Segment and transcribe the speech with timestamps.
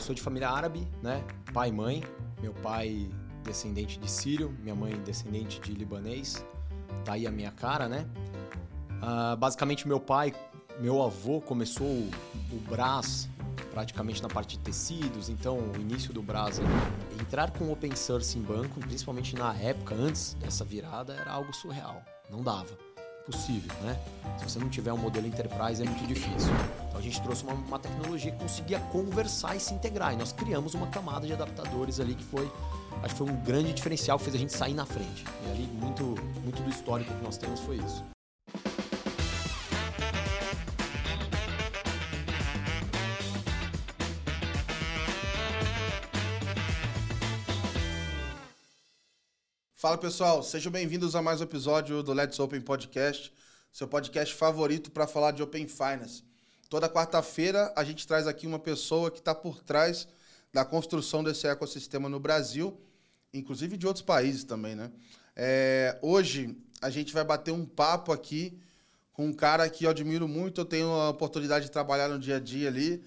[0.00, 1.24] sou de família árabe, né?
[1.52, 2.04] Pai e mãe.
[2.40, 3.08] Meu pai
[3.42, 6.44] descendente de sírio, minha mãe descendente de libanês.
[7.04, 8.06] Tá aí a minha cara, né?
[9.02, 10.34] Uh, basicamente, meu pai,
[10.78, 12.10] meu avô começou o,
[12.52, 13.28] o Brás
[13.70, 16.60] praticamente na parte de tecidos, então o início do Brás.
[17.20, 22.02] Entrar com open source em banco, principalmente na época, antes dessa virada, era algo surreal.
[22.30, 22.76] Não dava
[23.24, 23.98] possível, né?
[24.38, 26.52] Se você não tiver um modelo enterprise é muito difícil.
[26.90, 30.12] Então a gente trouxe uma, uma, tecnologia que conseguia conversar e se integrar.
[30.12, 32.50] E nós criamos uma camada de adaptadores ali que foi,
[33.00, 35.24] acho que foi um grande diferencial que fez a gente sair na frente.
[35.46, 36.02] E ali muito,
[36.42, 38.04] muito do histórico que nós temos foi isso.
[49.76, 53.32] Fala pessoal, sejam bem-vindos a mais um episódio do Let's Open Podcast,
[53.72, 56.29] seu podcast favorito para falar de Open Finance.
[56.70, 60.06] Toda quarta-feira a gente traz aqui uma pessoa que está por trás
[60.52, 62.80] da construção desse ecossistema no Brasil,
[63.34, 64.92] inclusive de outros países também, né?
[65.34, 68.56] É, hoje a gente vai bater um papo aqui
[69.12, 72.36] com um cara que eu admiro muito, eu tenho a oportunidade de trabalhar no dia
[72.36, 73.02] a dia ali,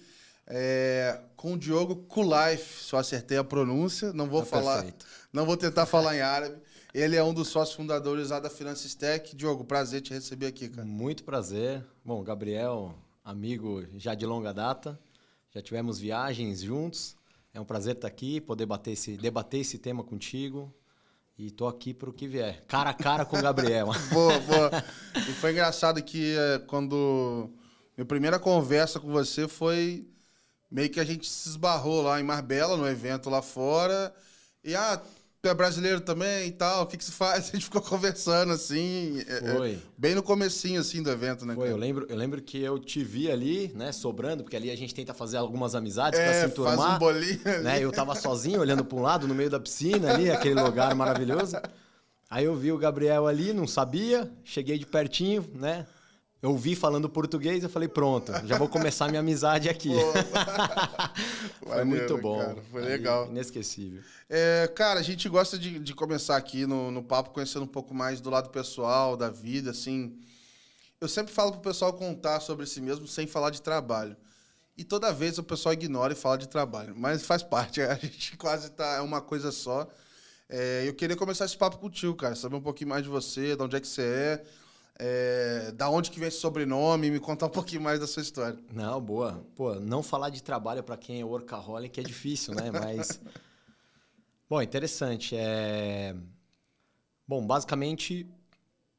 [0.45, 5.05] é, com o Diogo Kulife, se eu acertei a pronúncia, não vou tá falar, perfeito.
[5.31, 6.57] não vou tentar falar em árabe.
[6.93, 9.33] Ele é um dos sócios fundadores lá da Finances Tech.
[9.35, 10.85] Diogo, prazer te receber aqui, cara.
[10.85, 11.83] Muito prazer.
[12.05, 14.99] Bom, Gabriel, amigo já de longa data,
[15.53, 17.15] já tivemos viagens juntos.
[17.53, 20.73] É um prazer estar aqui, poder bater esse, debater esse tema contigo.
[21.37, 22.63] E tô aqui para o que vier.
[22.67, 23.87] Cara a cara com o Gabriel.
[24.11, 24.71] boa, boa.
[25.15, 27.49] E foi engraçado que é, quando
[27.97, 30.07] minha primeira conversa com você foi
[30.69, 34.13] meio que a gente se esbarrou lá em Marbella, no evento lá fora.
[34.63, 35.01] E, ah,
[35.49, 37.49] é brasileiro também e tal, o que, que se faz?
[37.49, 39.71] A gente ficou conversando, assim, é, é, Foi.
[39.71, 41.53] É, bem no comecinho, assim, do evento, né?
[41.53, 44.75] Foi, eu lembro, eu lembro que eu te vi ali, né, sobrando, porque ali a
[44.75, 46.77] gente tenta fazer algumas amizades é, pra se enturmar.
[46.77, 47.83] faz um bolinho né?
[47.83, 51.57] Eu tava sozinho, olhando para um lado, no meio da piscina ali, aquele lugar maravilhoso.
[52.29, 55.85] Aí eu vi o Gabriel ali, não sabia, cheguei de pertinho, né?
[56.43, 59.91] Eu ouvi falando português, eu falei, pronto, já vou começar minha amizade aqui.
[61.65, 62.37] foi muito bom.
[62.37, 63.23] Cara, foi legal.
[63.23, 64.01] Aí, inesquecível.
[64.29, 67.93] É, cara, a gente gosta de, de começar aqui no, no papo conhecendo um pouco
[67.93, 70.19] mais do lado pessoal, da vida, assim.
[70.99, 74.17] Eu sempre falo pro pessoal contar sobre si mesmo sem falar de trabalho.
[74.77, 76.93] E toda vez o pessoal ignora e fala de trabalho.
[76.93, 78.95] Mas faz parte, a gente quase tá.
[78.97, 79.87] É uma coisa só.
[80.49, 82.35] É, eu queria começar esse papo contigo, cara.
[82.35, 84.62] Saber um pouquinho mais de você, de onde é que você é
[84.99, 87.09] é, da onde que vem esse sobrenome?
[87.09, 88.59] Me contar um pouquinho mais da sua história.
[88.71, 89.45] Não, boa.
[89.55, 92.71] Pô, não falar de trabalho para quem é workaholic é difícil, né?
[92.71, 93.19] Mas.
[94.47, 95.35] Bom, interessante.
[95.35, 96.15] É...
[97.27, 98.27] Bom, basicamente,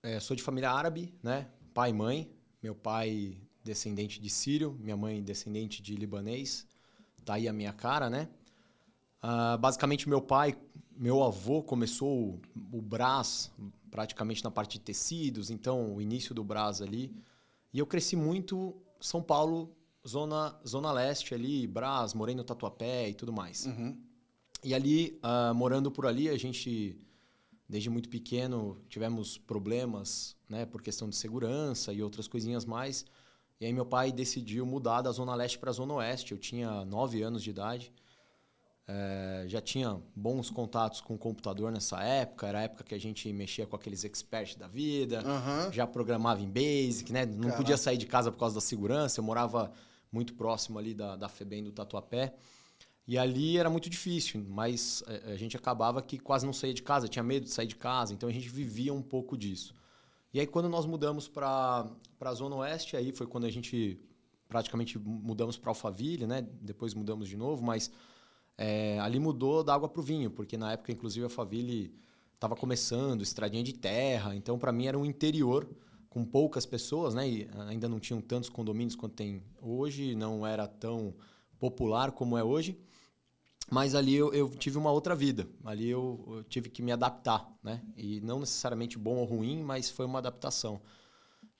[0.02, 1.48] é, sou de família árabe, né?
[1.72, 2.30] Pai e mãe.
[2.62, 6.66] Meu pai descendente de sírio, minha mãe descendente de libanês.
[7.24, 8.28] Tá aí a minha cara, né?
[9.22, 10.56] Uh, basicamente, meu pai,
[10.96, 12.40] meu avô começou o,
[12.72, 13.50] o Brás
[13.94, 17.14] praticamente na parte de tecidos, então o início do Brás ali.
[17.72, 19.72] E eu cresci muito São Paulo,
[20.04, 23.66] zona, zona leste ali, Brás, morei no Tatuapé e tudo mais.
[23.66, 23.96] Uhum.
[24.64, 26.98] E ali, uh, morando por ali, a gente,
[27.68, 33.06] desde muito pequeno, tivemos problemas né, por questão de segurança e outras coisinhas mais.
[33.60, 36.32] E aí meu pai decidiu mudar da zona leste para a zona oeste.
[36.32, 37.92] Eu tinha nove anos de idade.
[38.86, 43.00] É, já tinha bons contatos com o computador nessa época, era a época que a
[43.00, 45.72] gente mexia com aqueles experts da vida, uhum.
[45.72, 47.24] já programava em Basic, né?
[47.24, 47.56] Não Caraca.
[47.56, 49.72] podia sair de casa por causa da segurança, eu morava
[50.12, 52.34] muito próximo ali da, da FEBEM do Tatuapé.
[53.06, 56.82] E ali era muito difícil, mas é, a gente acabava que quase não saía de
[56.82, 59.74] casa, tinha medo de sair de casa, então a gente vivia um pouco disso.
[60.32, 61.88] E aí quando nós mudamos para
[62.20, 63.98] a Zona Oeste, aí foi quando a gente
[64.46, 66.42] praticamente mudamos para Alphaville, né?
[66.60, 67.90] Depois mudamos de novo, mas
[68.56, 71.94] é, ali mudou da água para o vinho, porque na época, inclusive, a Faville
[72.34, 75.68] estava começando, estradinha de terra, então para mim era um interior
[76.08, 77.28] com poucas pessoas, né?
[77.28, 81.14] E ainda não tinham tantos condomínios quanto tem hoje, não era tão
[81.58, 82.78] popular como é hoje.
[83.70, 85.48] Mas ali eu, eu tive uma outra vida.
[85.64, 87.82] Ali eu, eu, tive que me adaptar, né?
[87.96, 90.80] E não necessariamente bom ou ruim, mas foi uma adaptação.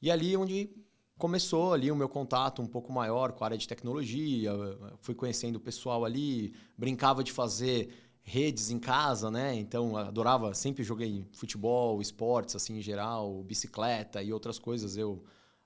[0.01, 0.71] E ali onde
[1.19, 4.53] começou ali o meu contato um pouco maior com a área de tecnologia,
[5.01, 7.89] fui conhecendo o pessoal ali, brincava de fazer
[8.23, 9.55] redes em casa, né?
[9.55, 15.23] Então adorava, sempre joguei futebol, esportes assim em geral, bicicleta e outras coisas eu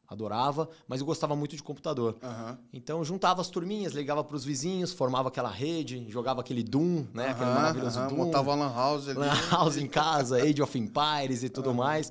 [0.08, 2.16] adorava, mas eu gostava muito de computador.
[2.22, 2.56] Uhum.
[2.72, 7.26] Então juntava as turminhas, ligava para os vizinhos, formava aquela rede, jogava aquele Doom, né?
[7.26, 8.08] Uhum, aquele maravilhoso uhum.
[8.08, 8.16] Doom.
[8.16, 9.18] Montava lan house ali.
[9.18, 12.10] Lan house em casa, Age of Empires e tudo mais.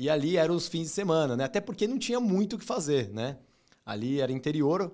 [0.00, 1.44] E ali eram os fins de semana, né?
[1.44, 3.36] Até porque não tinha muito o que fazer, né?
[3.84, 4.90] Ali era interior,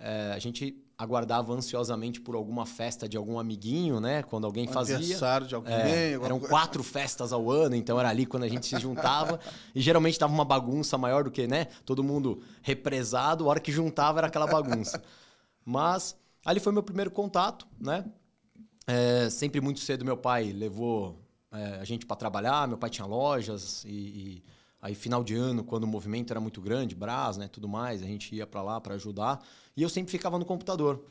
[0.00, 4.24] é, a gente aguardava ansiosamente por alguma festa de algum amiguinho, né?
[4.24, 4.96] Quando alguém Um fazia.
[4.96, 5.72] Aniversário de alguém.
[5.72, 9.38] É, eram quatro festas ao ano, então era ali quando a gente se juntava.
[9.72, 11.68] e geralmente dava uma bagunça maior do que, né?
[11.84, 15.00] Todo mundo represado, a hora que juntava era aquela bagunça.
[15.64, 18.04] Mas ali foi meu primeiro contato, né?
[18.88, 21.27] É, sempre muito cedo meu pai levou
[21.80, 24.44] a gente para trabalhar, meu pai tinha lojas e, e
[24.80, 28.06] aí final de ano, quando o movimento era muito grande, Brás, né, tudo mais, a
[28.06, 29.44] gente ia para lá para ajudar
[29.76, 31.04] e eu sempre ficava no computador.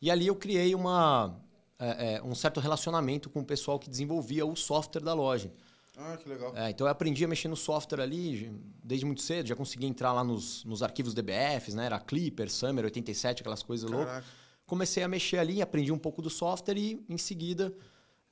[0.00, 1.40] E ali eu criei uma,
[1.78, 5.52] é, é, um certo relacionamento com o pessoal que desenvolvia o software da loja.
[5.96, 6.52] Ah, que legal.
[6.56, 8.52] É, então eu aprendi a mexer no software ali
[8.84, 11.86] desde muito cedo, já consegui entrar lá nos, nos arquivos DBFs, né?
[11.86, 14.08] Era Clipper, Summer 87, aquelas coisas loucas.
[14.08, 14.26] Caraca.
[14.64, 17.74] Comecei a mexer ali, aprendi um pouco do software e em seguida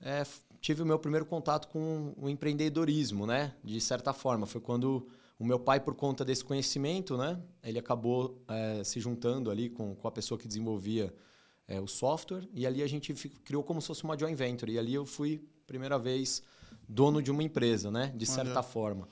[0.01, 0.25] é,
[0.61, 3.55] tive o meu primeiro contato com o empreendedorismo, né?
[3.63, 5.07] De certa forma, foi quando
[5.39, 7.41] o meu pai, por conta desse conhecimento, né?
[7.63, 11.15] Ele acabou é, se juntando ali com, com a pessoa que desenvolvia
[11.69, 13.13] é, o software e ali a gente
[13.45, 16.43] criou como se fosse uma joint venture e ali eu fui primeira vez
[16.89, 18.13] dono de uma empresa, né?
[18.15, 18.63] De certa Olha.
[18.63, 19.09] forma.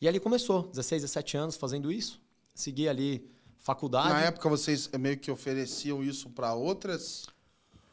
[0.00, 2.20] E ali começou, 16, 17 anos fazendo isso.
[2.54, 3.28] Segui ali
[3.58, 7.26] faculdade Na época vocês meio que ofereciam isso para outras,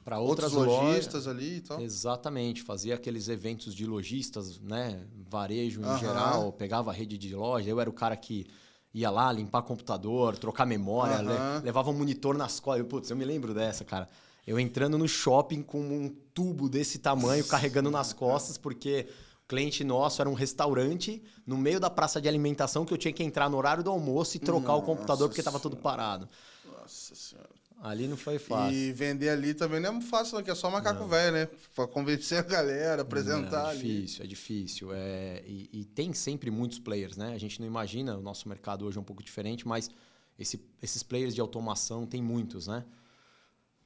[0.05, 0.75] para outras lojas.
[0.87, 1.81] lojistas ali e tal.
[1.81, 5.03] Exatamente, fazia aqueles eventos de lojistas, né?
[5.29, 5.97] Varejo em Aham.
[5.97, 7.67] geral, pegava a rede de loja.
[7.69, 8.45] Eu era o cara que
[8.93, 11.57] ia lá limpar computador, trocar memória, Aham.
[11.57, 12.79] le- levava um monitor nas costas.
[12.81, 14.07] Eu, Putz, eu me lembro dessa, cara.
[14.45, 19.07] Eu entrando no shopping com um tubo desse tamanho carregando nas costas, porque
[19.43, 23.11] o cliente nosso era um restaurante no meio da praça de alimentação que eu tinha
[23.11, 26.29] que entrar no horário do almoço e trocar o Nossa computador porque estava tudo parado.
[26.63, 27.49] Nossa senhora.
[27.85, 28.75] Ali não foi fácil.
[28.75, 31.47] E vender ali também não é fácil, não, que é só macaco velho, né?
[31.75, 34.01] Pra convencer a galera, apresentar é ali.
[34.01, 34.89] difícil, é difícil.
[34.91, 37.33] É, e, e tem sempre muitos players, né?
[37.33, 39.91] A gente não imagina, o nosso mercado hoje é um pouco diferente, mas
[40.39, 42.83] esse- esses players de automação tem muitos, né?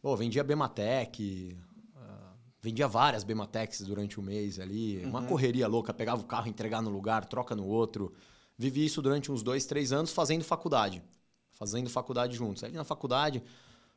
[0.01, 1.57] Pô, vendia Bematec,
[1.97, 2.31] ah,
[2.61, 6.89] vendia várias Bematecs durante o mês ali, uma correria louca, pegava o carro, entregar no
[6.89, 8.13] lugar, troca no outro.
[8.57, 11.03] Vivi isso durante uns dois, três anos fazendo faculdade.
[11.51, 12.63] Fazendo faculdade juntos.
[12.63, 13.43] Aí na faculdade,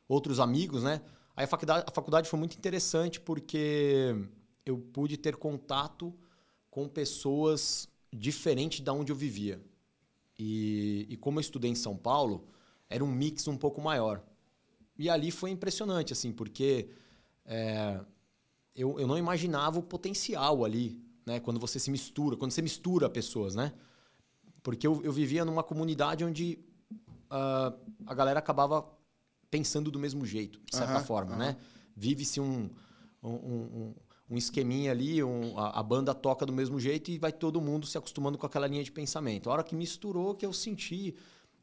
[0.07, 1.01] outros amigos, né?
[1.35, 4.15] Aí a faculdade, a faculdade foi muito interessante porque
[4.65, 6.13] eu pude ter contato
[6.69, 9.61] com pessoas diferentes da onde eu vivia.
[10.37, 12.47] E, e como eu estudei em São Paulo,
[12.89, 14.23] era um mix um pouco maior.
[14.97, 16.89] E ali foi impressionante, assim, porque
[17.45, 17.99] é,
[18.75, 21.39] eu, eu não imaginava o potencial ali, né?
[21.39, 23.73] Quando você se mistura, quando você mistura pessoas, né?
[24.61, 26.59] Porque eu, eu vivia numa comunidade onde
[27.29, 27.73] ah,
[28.05, 28.87] a galera acabava
[29.53, 31.55] pensando do mesmo jeito, de certa forma, né?
[31.95, 32.71] Vive-se um,
[33.21, 33.95] um, um,
[34.31, 35.19] um esqueminha ali,
[35.55, 38.65] a, a banda toca do mesmo jeito e vai todo mundo se acostumando com aquela
[38.65, 39.51] linha de pensamento.
[39.51, 41.13] A hora que misturou, que eu senti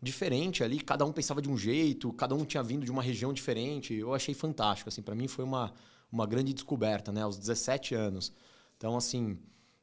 [0.00, 3.32] diferente ali, cada um pensava de um jeito, cada um tinha vindo de uma região
[3.32, 3.92] diferente.
[3.92, 5.74] Eu achei fantástico, assim, para mim foi uma,
[6.12, 7.22] uma grande descoberta, né?
[7.22, 8.32] Aos 17 anos.
[8.76, 9.36] Então, assim,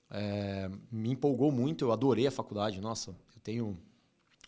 [0.10, 3.78] é, me empolgou muito, eu adorei a faculdade, nossa, eu tenho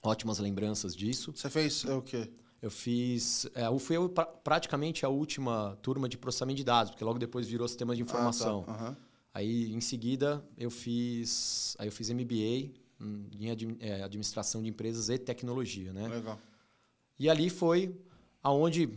[0.01, 1.33] ótimas lembranças disso.
[1.35, 2.31] Você fez o quê?
[2.61, 3.45] Eu fiz.
[3.55, 7.17] É, eu fui eu, pra- praticamente a última turma de processamento de dados, porque logo
[7.17, 8.63] depois virou sistema de informação.
[8.67, 8.83] Ah, tá.
[8.85, 8.97] Aham.
[9.33, 11.75] Aí, em seguida, eu fiz.
[11.79, 16.07] Aí eu fiz MBA hum, em admi- é, administração de empresas e tecnologia, né?
[16.09, 16.37] Legal.
[17.17, 17.95] E ali foi
[18.43, 18.89] aonde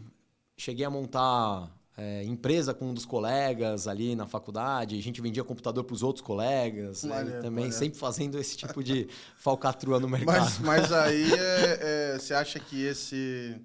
[0.56, 4.98] cheguei a montar é, empresa com um dos colegas ali na faculdade.
[4.98, 7.04] A gente vendia computador para os outros colegas.
[7.04, 7.32] né?
[7.36, 7.72] Também maneiro.
[7.72, 10.40] sempre fazendo esse tipo de falcatrua no mercado.
[10.40, 11.78] Mas, mas aí é,
[12.14, 13.60] é, você acha que esse,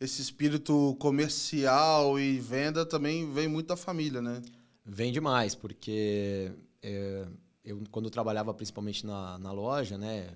[0.00, 4.40] esse espírito comercial e venda também vem muito da família, né?
[4.84, 6.50] Vem demais, porque
[6.82, 7.26] é,
[7.64, 10.30] eu, quando eu trabalhava principalmente na, na loja, né,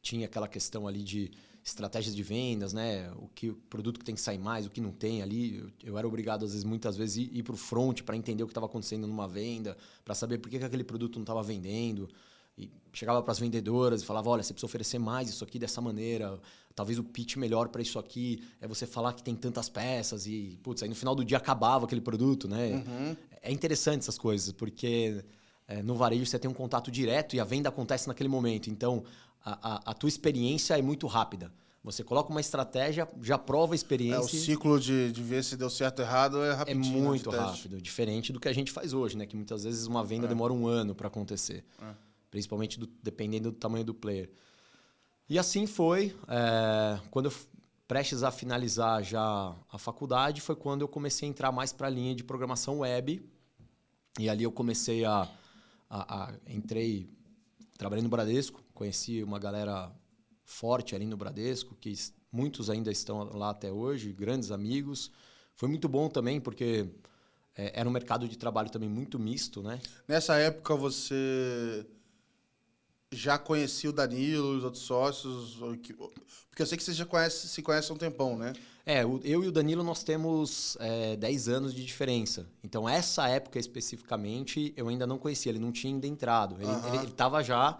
[0.00, 1.30] tinha aquela questão ali de
[1.64, 4.80] estratégias de vendas, né, o que o produto que tem que sair mais, o que
[4.80, 5.58] não tem ali.
[5.58, 8.42] Eu, eu era obrigado, às vezes, muitas vezes, ir, ir para o front para entender
[8.42, 11.42] o que estava acontecendo numa venda, para saber por que, que aquele produto não estava
[11.42, 12.08] vendendo.
[12.58, 15.80] E chegava para as vendedoras e falava: olha, você precisa oferecer mais isso aqui dessa
[15.80, 16.38] maneira.
[16.74, 20.58] Talvez o pitch melhor para isso aqui é você falar que tem tantas peças e,
[20.62, 22.84] putz, aí no final do dia acabava aquele produto, né?
[22.86, 23.16] Uhum.
[23.40, 25.22] É interessante essas coisas, porque
[25.68, 28.68] é, no varejo você tem um contato direto e a venda acontece naquele momento.
[28.68, 29.04] Então,
[29.44, 31.52] a, a, a tua experiência é muito rápida.
[31.84, 34.20] Você coloca uma estratégia, já prova a É, experiência.
[34.20, 37.00] o ciclo de, de ver se deu certo ou errado é É rapidinho.
[37.00, 39.26] né, muito rápido, diferente do que a gente faz hoje, né?
[39.26, 40.28] Que muitas vezes uma venda É.
[40.28, 41.92] demora um ano para acontecer, É.
[42.30, 44.30] principalmente do- dependendo do tamanho do player.
[45.28, 46.14] E assim foi.
[46.28, 47.32] é, quando eu
[47.88, 51.90] prestes a finalizar já a faculdade, foi quando eu comecei a entrar mais para a
[51.90, 53.20] linha de programação web.
[54.20, 55.28] E ali eu comecei a,
[55.90, 57.10] a, a entrei
[57.76, 59.92] trabalhei no Bradesco, conheci uma galera
[60.44, 61.94] forte ali no Bradesco que
[62.32, 65.08] muitos ainda estão lá até hoje, grandes amigos.
[65.54, 66.88] Foi muito bom também, porque
[67.56, 69.78] é, era um mercado de trabalho também muito misto, né?
[70.08, 71.86] Nessa época você
[73.12, 75.58] já conhecia o Danilo, os outros sócios?
[76.48, 78.52] Porque eu sei que você já conhece, se conhece há um tempão, né?
[78.84, 82.48] É, eu e o Danilo nós temos é, 10 anos de diferença.
[82.64, 86.56] Então, essa época especificamente, eu ainda não conhecia, ele não tinha ainda entrado.
[86.60, 87.78] Ele estava já.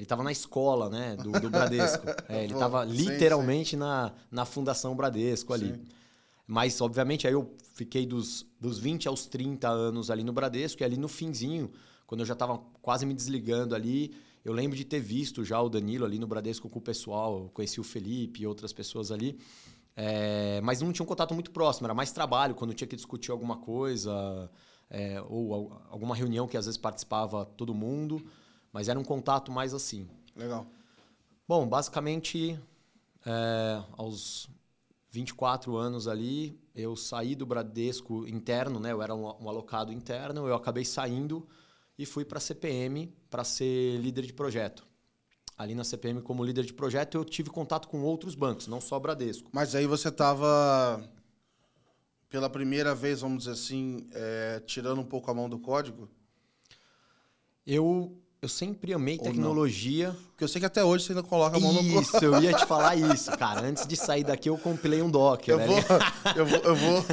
[0.00, 2.06] Ele estava na escola, né, do, do Bradesco.
[2.26, 3.76] É, ele estava literalmente sim.
[3.76, 5.74] Na, na Fundação Bradesco ali.
[5.74, 5.84] Sim.
[6.46, 10.84] Mas, obviamente, aí eu fiquei dos, dos 20 aos 30 anos ali no Bradesco, e
[10.84, 11.70] ali no finzinho,
[12.06, 15.68] quando eu já estava quase me desligando ali, eu lembro de ter visto já o
[15.68, 19.38] Danilo ali no Bradesco com o pessoal, conheci o Felipe e outras pessoas ali.
[19.94, 23.30] É, mas não tinha um contato muito próximo, era mais trabalho, quando tinha que discutir
[23.30, 24.50] alguma coisa,
[24.88, 28.24] é, ou alguma reunião que às vezes participava todo mundo,
[28.72, 30.08] mas era um contato mais assim.
[30.34, 30.66] Legal.
[31.46, 32.58] Bom, basicamente,
[33.26, 34.48] é, aos
[35.10, 38.92] 24 anos ali, eu saí do Bradesco interno, né?
[38.92, 41.46] Eu era um, um alocado interno, eu acabei saindo
[41.98, 44.86] e fui para a CPM para ser líder de projeto.
[45.58, 48.98] Ali na CPM, como líder de projeto, eu tive contato com outros bancos, não só
[48.98, 49.50] Bradesco.
[49.52, 51.06] Mas aí você estava,
[52.30, 56.08] pela primeira vez, vamos dizer assim, é, tirando um pouco a mão do código?
[57.66, 60.16] Eu eu sempre amei tecnologia.
[60.30, 62.42] Porque eu sei que até hoje você ainda coloca a mão isso, no Isso, eu
[62.42, 63.66] ia te falar isso, cara.
[63.66, 65.54] Antes de sair daqui, eu compilei um Docker.
[65.54, 65.66] Eu, né?
[65.66, 65.76] vou,
[66.34, 67.04] eu vou, eu vou,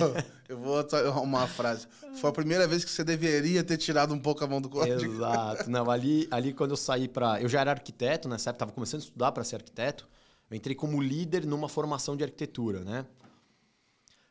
[0.47, 0.77] eu vou
[1.09, 1.85] arrumar uma frase.
[2.21, 5.15] Foi a primeira vez que você deveria ter tirado um pouco a mão do código.
[5.15, 5.69] Exato.
[5.69, 7.41] Não, ali, ali quando eu saí para.
[7.41, 10.07] Eu já era arquiteto nessa época, estava começando a estudar para ser arquiteto.
[10.49, 13.05] Eu entrei como líder numa formação de arquitetura, né?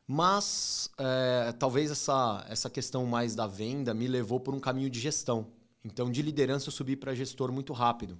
[0.08, 4.98] Mas é, talvez essa, essa questão mais da venda me levou por um caminho de
[4.98, 5.46] gestão.
[5.86, 8.18] Então, de liderança, eu subi para gestor muito rápido.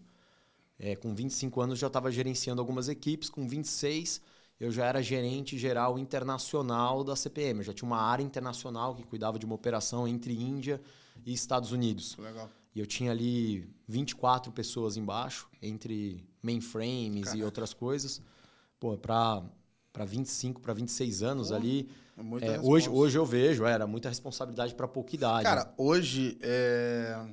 [0.79, 3.29] É, com 25 anos, já estava gerenciando algumas equipes.
[3.29, 4.21] Com 26,
[4.61, 7.59] eu já era gerente geral internacional da CPM.
[7.59, 10.81] Eu já tinha uma área internacional que cuidava de uma operação entre Índia
[11.25, 12.17] e Estados Unidos.
[12.17, 12.49] Legal.
[12.73, 17.39] E eu tinha ali 24 pessoas embaixo, entre mainframes Caraca.
[17.41, 18.23] e outras coisas.
[18.79, 19.43] Pô, para
[19.93, 21.89] para 25, para 26 anos Pô, ali.
[22.43, 25.45] É hoje, hoje eu vejo, era muita responsabilidade para pouca idade.
[25.45, 27.27] Cara, hoje é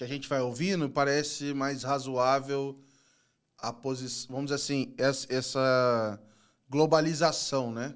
[0.00, 2.80] que a gente vai ouvindo, parece mais razoável
[3.58, 6.18] a posição, vamos dizer assim, essa
[6.70, 7.94] globalização, né?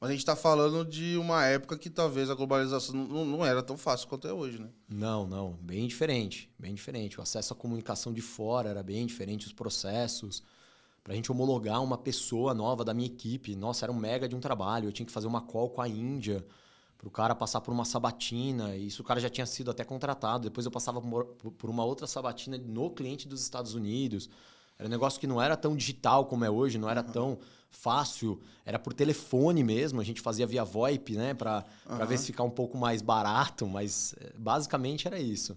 [0.00, 3.62] Mas a gente está falando de uma época que talvez a globalização não, não, era
[3.62, 4.68] tão fácil quanto é hoje, né?
[4.88, 5.52] Não, não.
[5.62, 6.52] Bem diferente.
[6.58, 7.20] Bem diferente.
[7.20, 10.42] O acesso à comunicação de fora era bem diferente, os processos.
[11.04, 14.34] Para a gente homologar uma pessoa nova da minha equipe, nossa, era um mega de
[14.34, 14.88] um trabalho.
[14.88, 16.44] Eu tinha que fazer uma call com a Índia
[17.04, 18.74] para o cara passar por uma sabatina.
[18.74, 20.44] E isso o cara já tinha sido até contratado.
[20.44, 24.30] Depois eu passava por uma outra sabatina no cliente dos Estados Unidos.
[24.78, 27.12] Era um negócio que não era tão digital como é hoje, não era uhum.
[27.12, 27.38] tão
[27.70, 28.40] fácil.
[28.64, 31.34] Era por telefone mesmo, a gente fazia via VoIP, né?
[31.34, 32.06] Para uhum.
[32.06, 35.56] ver se ficar um pouco mais barato, mas eh, basicamente era isso.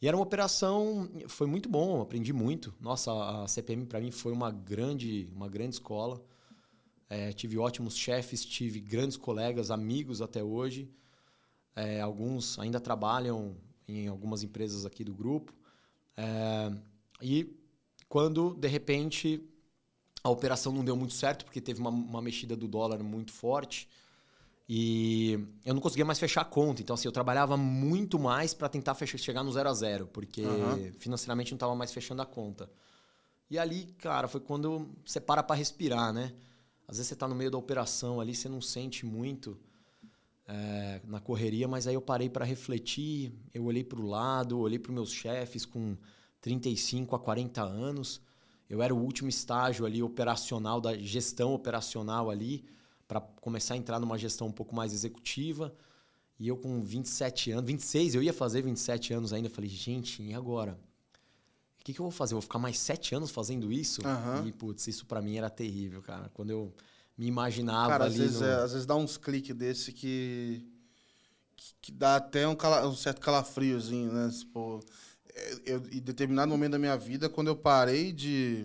[0.00, 2.74] E era uma operação, foi muito bom, aprendi muito.
[2.80, 6.20] Nossa, a CPM para mim foi uma grande, uma grande escola.
[7.14, 10.90] É, tive ótimos chefes, tive grandes colegas, amigos até hoje.
[11.76, 13.54] É, alguns ainda trabalham
[13.86, 15.52] em algumas empresas aqui do grupo.
[16.16, 16.72] É,
[17.20, 17.54] e
[18.08, 19.46] quando, de repente,
[20.24, 23.86] a operação não deu muito certo, porque teve uma, uma mexida do dólar muito forte,
[24.66, 26.80] e eu não conseguia mais fechar a conta.
[26.80, 30.40] Então, assim, eu trabalhava muito mais para tentar fechar, chegar no zero a zero, porque
[30.40, 30.92] uhum.
[30.94, 32.70] financeiramente não estava mais fechando a conta.
[33.50, 36.32] E ali, cara, foi quando você para para respirar, né?
[36.92, 39.58] Às vezes você está no meio da operação ali, você não sente muito
[40.46, 44.78] é, na correria, mas aí eu parei para refletir, eu olhei para o lado, olhei
[44.78, 45.96] para meus chefes com
[46.42, 48.20] 35 a 40 anos.
[48.68, 52.62] Eu era o último estágio ali operacional, da gestão operacional ali,
[53.08, 55.74] para começar a entrar numa gestão um pouco mais executiva.
[56.38, 59.48] E eu com 27 anos, 26, eu ia fazer 27 anos ainda.
[59.48, 60.78] Falei, gente, e agora?
[61.82, 62.34] O que, que eu vou fazer?
[62.34, 64.02] Eu vou ficar mais sete anos fazendo isso?
[64.06, 64.46] Uhum.
[64.46, 66.30] E, putz, isso para mim era terrível, cara.
[66.32, 66.72] Quando eu
[67.18, 68.14] me imaginava cara, ali.
[68.14, 68.46] Às vezes, no...
[68.46, 70.64] é, às vezes dá uns cliques desse que,
[71.56, 74.30] que, que, dá até um, cala, um certo calafriozinho, né?
[74.30, 74.78] Tipo,
[75.66, 78.64] eu, em determinado momento da minha vida, quando eu parei de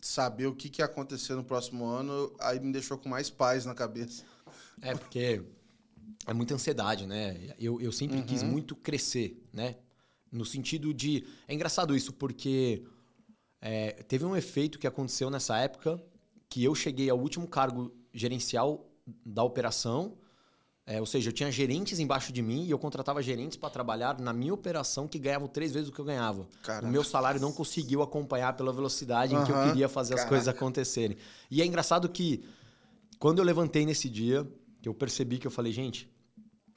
[0.00, 3.66] saber o que, que ia acontecer no próximo ano, aí me deixou com mais paz
[3.66, 4.22] na cabeça.
[4.80, 5.42] É, porque
[6.28, 7.52] é muita ansiedade, né?
[7.58, 8.24] Eu, eu sempre uhum.
[8.24, 9.74] quis muito crescer, né?
[10.32, 11.24] No sentido de.
[11.46, 12.82] É engraçado isso, porque
[13.60, 16.02] é, teve um efeito que aconteceu nessa época
[16.48, 18.88] que eu cheguei ao último cargo gerencial
[19.24, 20.16] da operação
[20.84, 24.18] É, ou seja, eu tinha gerentes embaixo de mim e eu contratava gerentes para trabalhar
[24.20, 26.48] na minha operação que ganhavam três vezes o que eu ganhava.
[26.62, 26.86] Caraca.
[26.86, 30.28] O meu salário não conseguiu acompanhar pela velocidade em que eu queria fazer as Caraca.
[30.28, 31.16] coisas acontecerem.
[31.48, 32.42] E é engraçado que
[33.18, 34.44] quando eu levantei nesse dia,
[34.84, 36.10] eu percebi que eu falei, gente,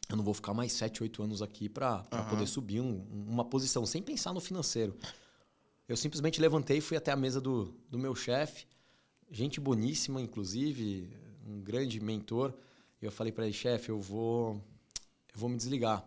[0.10, 2.30] eu não vou ficar mais sete, oito anos aqui para Aham.
[2.30, 4.96] poder subir um- uma posição sem pensar no financeiro.
[5.88, 8.66] Eu simplesmente levantei e fui até a mesa do, do meu chefe,
[9.32, 11.10] gente boníssima, inclusive,
[11.48, 12.54] um grande mentor.
[13.02, 14.56] E eu falei para ele, chefe, eu vou,
[15.34, 16.04] eu vou me desligar.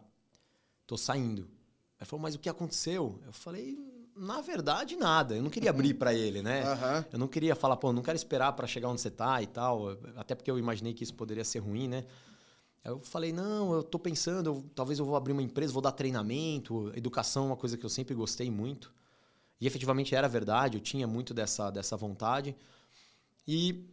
[0.87, 1.43] Tô saindo.
[2.00, 3.21] Ele falou, mas o que aconteceu?
[3.26, 3.78] Eu falei,
[4.17, 5.37] na verdade, nada.
[5.37, 6.62] Eu não queria abrir para ele, né?
[6.64, 7.05] Aham.
[7.12, 9.90] Eu não queria falar, pô, não quero esperar para chegar onde você tá e tal.
[10.17, 12.05] Até porque eu imaginei que isso poderia ser ruim, né?
[12.85, 15.83] Aí Eu falei, não, eu tô pensando, eu- talvez eu vou abrir uma empresa, vou
[15.83, 16.93] dar treinamento.
[16.97, 18.93] Educação é uma coisa que eu sempre gostei muito.
[19.61, 22.57] E efetivamente era verdade, eu tinha muito dessa, dessa vontade.
[23.47, 23.85] E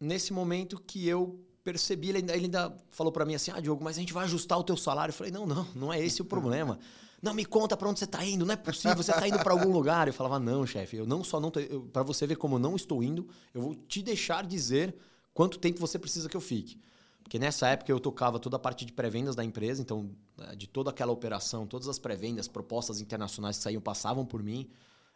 [0.00, 3.82] nesse momento que eu percebi, ele ainda, ele ainda falou para mim assim: Ah, Diogo,
[3.82, 5.10] mas a gente vai ajustar o teu salário.
[5.10, 6.78] Eu falei: Não, não, não é esse o problema.
[7.22, 9.50] Não, me conta para onde você tá indo, não é possível, você tá indo para
[9.50, 10.06] algum lugar.
[10.06, 11.50] Eu falava: Não, chefe, eu não só não.
[11.90, 14.94] Para você ver como eu não estou indo, eu vou te deixar dizer
[15.32, 16.78] quanto tempo você precisa que eu fique.
[17.26, 20.68] Porque nessa época eu tocava toda a parte de pré-vendas da empresa, então eh, de
[20.68, 24.70] toda aquela operação, todas as pré-vendas, propostas internacionais que saíam passavam por mim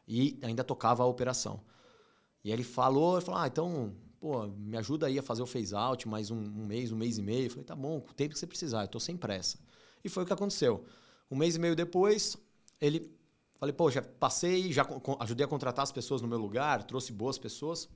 [0.09, 1.61] e ainda tocava a operação.
[2.43, 6.09] E ele falou, eu ah, então, pô, me ajuda aí a fazer o phase out
[6.09, 7.47] mais um, um mês, um mês e meio.
[7.47, 9.61] Eu falei, tá bom, o tempo que você precisar, eu tô sem pressa.
[10.03, 10.85] E foi o que aconteceu.
[11.31, 12.37] Um mês e meio depois,
[12.81, 13.09] ele,
[13.55, 14.85] falei, pô, já passei, já
[15.21, 17.89] ajudei a contratar as pessoas no meu lugar, trouxe boas pessoas.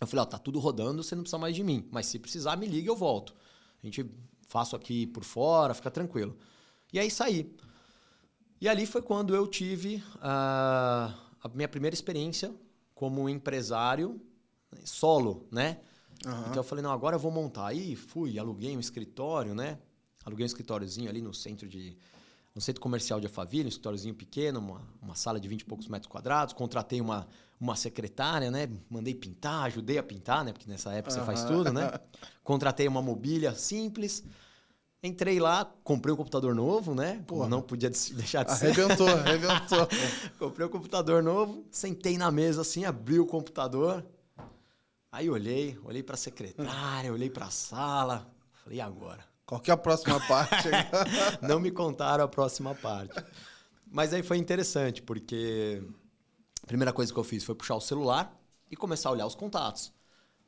[0.00, 1.88] Eu falei, ó, tá tudo rodando, você não precisa mais de mim.
[1.90, 3.34] Mas se precisar, me liga e eu volto.
[3.82, 4.04] A gente
[4.48, 6.36] faço aqui por fora, fica tranquilo.
[6.92, 7.54] E aí saí.
[8.60, 12.54] E ali foi quando eu tive ah, a minha primeira experiência
[12.94, 14.20] como empresário
[14.84, 15.80] solo, né?
[16.24, 16.40] Aham.
[16.48, 17.68] Então eu falei, não, agora eu vou montar.
[17.68, 19.78] Aí fui, aluguei um escritório, né?
[20.24, 21.96] Aluguei um escritóriozinho ali no centro de.
[22.56, 25.88] No centro comercial de Alphaville, um escritóriozinho pequeno, uma, uma sala de 20 e poucos
[25.88, 26.54] metros quadrados.
[26.54, 27.28] Contratei uma,
[27.60, 28.66] uma secretária, né?
[28.88, 30.54] Mandei pintar, ajudei a pintar, né?
[30.54, 31.92] Porque nessa época você faz tudo, né?
[32.42, 34.24] Contratei uma mobília simples.
[35.02, 37.22] Entrei lá, comprei um computador novo, né?
[37.26, 37.46] Porra.
[37.46, 38.68] não podia deixar de ser.
[38.68, 39.88] Arrebentou, arrebentou.
[40.38, 44.02] Comprei um computador novo, sentei na mesa assim, abri o computador.
[45.12, 48.26] Aí olhei, olhei pra secretária, olhei pra sala.
[48.64, 49.35] Falei, e agora?
[49.46, 50.68] Qual que é a próxima parte?
[51.40, 53.14] Não me contaram a próxima parte.
[53.86, 55.80] Mas aí foi interessante, porque
[56.62, 58.36] a primeira coisa que eu fiz foi puxar o celular
[58.68, 59.92] e começar a olhar os contatos.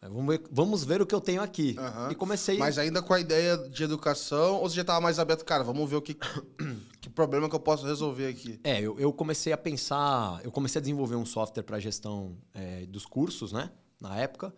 [0.00, 1.76] Vamos ver, vamos ver o que eu tenho aqui.
[1.78, 2.10] Aham.
[2.10, 2.56] E comecei.
[2.56, 5.44] Mas ainda com a ideia de educação, ou você já tava mais aberto?
[5.44, 6.14] Cara, vamos ver o que,
[7.00, 8.60] que problema que eu posso resolver aqui.
[8.62, 12.86] É, eu, eu comecei a pensar, eu comecei a desenvolver um software para gestão é,
[12.86, 13.70] dos cursos, né?
[14.00, 14.52] Na época.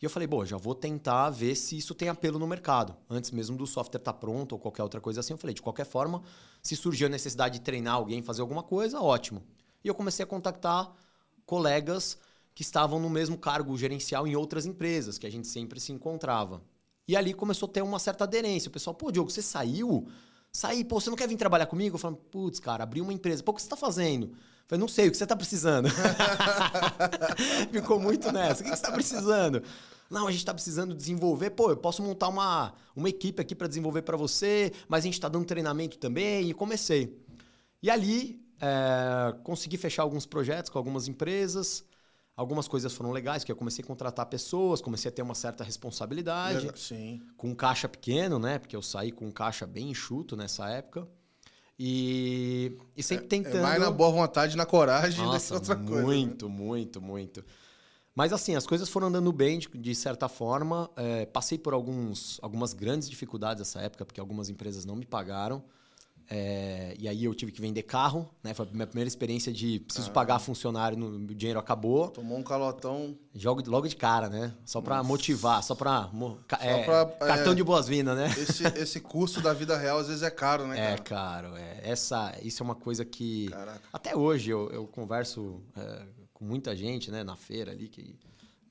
[0.00, 2.94] E eu falei, bom, já vou tentar ver se isso tem apelo no mercado.
[3.08, 5.32] Antes mesmo do software estar pronto ou qualquer outra coisa assim.
[5.32, 6.22] Eu falei, de qualquer forma,
[6.62, 9.42] se surgir a necessidade de treinar alguém, fazer alguma coisa, ótimo.
[9.82, 10.92] E eu comecei a contactar
[11.46, 12.18] colegas
[12.54, 16.62] que estavam no mesmo cargo gerencial em outras empresas, que a gente sempre se encontrava.
[17.08, 18.68] E ali começou a ter uma certa aderência.
[18.68, 20.08] O pessoal, pô, Diogo, você saiu?
[20.52, 21.96] Saí, pô, você não quer vir trabalhar comigo?
[21.96, 23.42] Eu falei, putz, cara, abri uma empresa.
[23.42, 24.26] Pô, o que você tá fazendo?
[24.26, 25.88] Eu falei, não sei, o que você tá precisando?
[27.70, 28.62] Ficou muito nessa.
[28.62, 29.62] O que você tá precisando?
[30.10, 31.50] Não, a gente tá precisando desenvolver.
[31.50, 35.20] Pô, eu posso montar uma, uma equipe aqui para desenvolver para você, mas a gente
[35.20, 36.48] tá dando treinamento também.
[36.48, 37.20] E comecei.
[37.82, 41.84] E ali, é, consegui fechar alguns projetos com algumas empresas.
[42.36, 45.64] Algumas coisas foram legais, que eu comecei a contratar pessoas, comecei a ter uma certa
[45.64, 47.22] responsabilidade Sim.
[47.36, 48.58] com um caixa pequeno, né?
[48.58, 51.08] Porque eu saí com um caixa bem enxuto nessa época.
[51.78, 53.62] E, e sempre É tentando.
[53.62, 55.94] mais na boa vontade na coragem Nossa, outra coisa.
[55.96, 56.02] né?
[56.02, 57.44] muito, muito, muito.
[58.14, 60.90] Mas assim, as coisas foram andando bem de, de certa forma.
[60.96, 65.62] É, passei por alguns, algumas grandes dificuldades nessa época, porque algumas empresas não me pagaram.
[66.28, 68.52] É, e aí eu tive que vender carro, né?
[68.52, 72.08] Foi a minha primeira experiência de preciso pagar funcionário, no, o dinheiro acabou.
[72.08, 73.16] Tomou um calotão.
[73.34, 74.52] Jogo logo de cara, né?
[74.64, 78.28] Só pra motivar, só ca- é, pra, cartão é, de boas-vindas, né?
[78.38, 81.02] Esse, esse custo da vida real às vezes é caro, né, É, cara?
[81.02, 81.56] caro.
[81.56, 83.48] É, essa, isso é uma coisa que.
[83.48, 83.82] Caraca.
[83.92, 87.22] Até hoje eu, eu converso é, com muita gente, né?
[87.22, 88.16] Na feira ali, que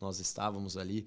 [0.02, 1.06] nós estávamos ali,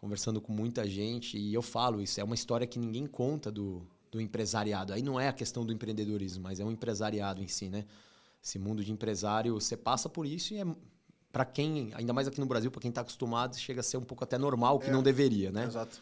[0.00, 2.18] conversando com muita gente, e eu falo isso.
[2.18, 4.92] É uma história que ninguém conta do, do empresariado.
[4.92, 7.84] Aí não é a questão do empreendedorismo, mas é o empresariado em si, né?
[8.42, 10.66] Esse mundo de empresário, você passa por isso e é.
[11.32, 14.02] Para quem, ainda mais aqui no Brasil, para quem está acostumado, chega a ser um
[14.02, 14.92] pouco até normal, o que É.
[14.92, 15.64] não deveria, né?
[15.64, 16.00] Exato.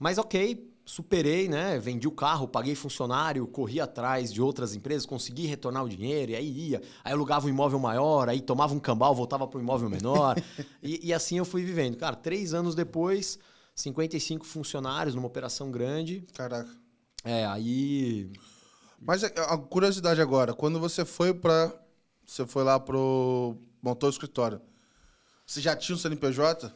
[0.00, 1.78] Mas ok, superei, né?
[1.78, 6.36] Vendi o carro, paguei funcionário, corri atrás de outras empresas, consegui retornar o dinheiro, e
[6.36, 6.82] aí ia.
[7.04, 10.36] Aí alugava um imóvel maior, aí tomava um cambal, voltava para um imóvel menor.
[10.82, 11.98] e, e assim eu fui vivendo.
[11.98, 13.38] Cara, três anos depois,
[13.74, 16.24] 55 funcionários numa operação grande.
[16.32, 16.70] Caraca.
[17.24, 18.30] É, aí.
[19.00, 21.72] Mas é, a curiosidade agora, quando você foi para
[22.24, 23.56] Você foi lá pro.
[23.82, 24.60] montou o escritório.
[25.46, 26.72] Você já tinha um CNPJ?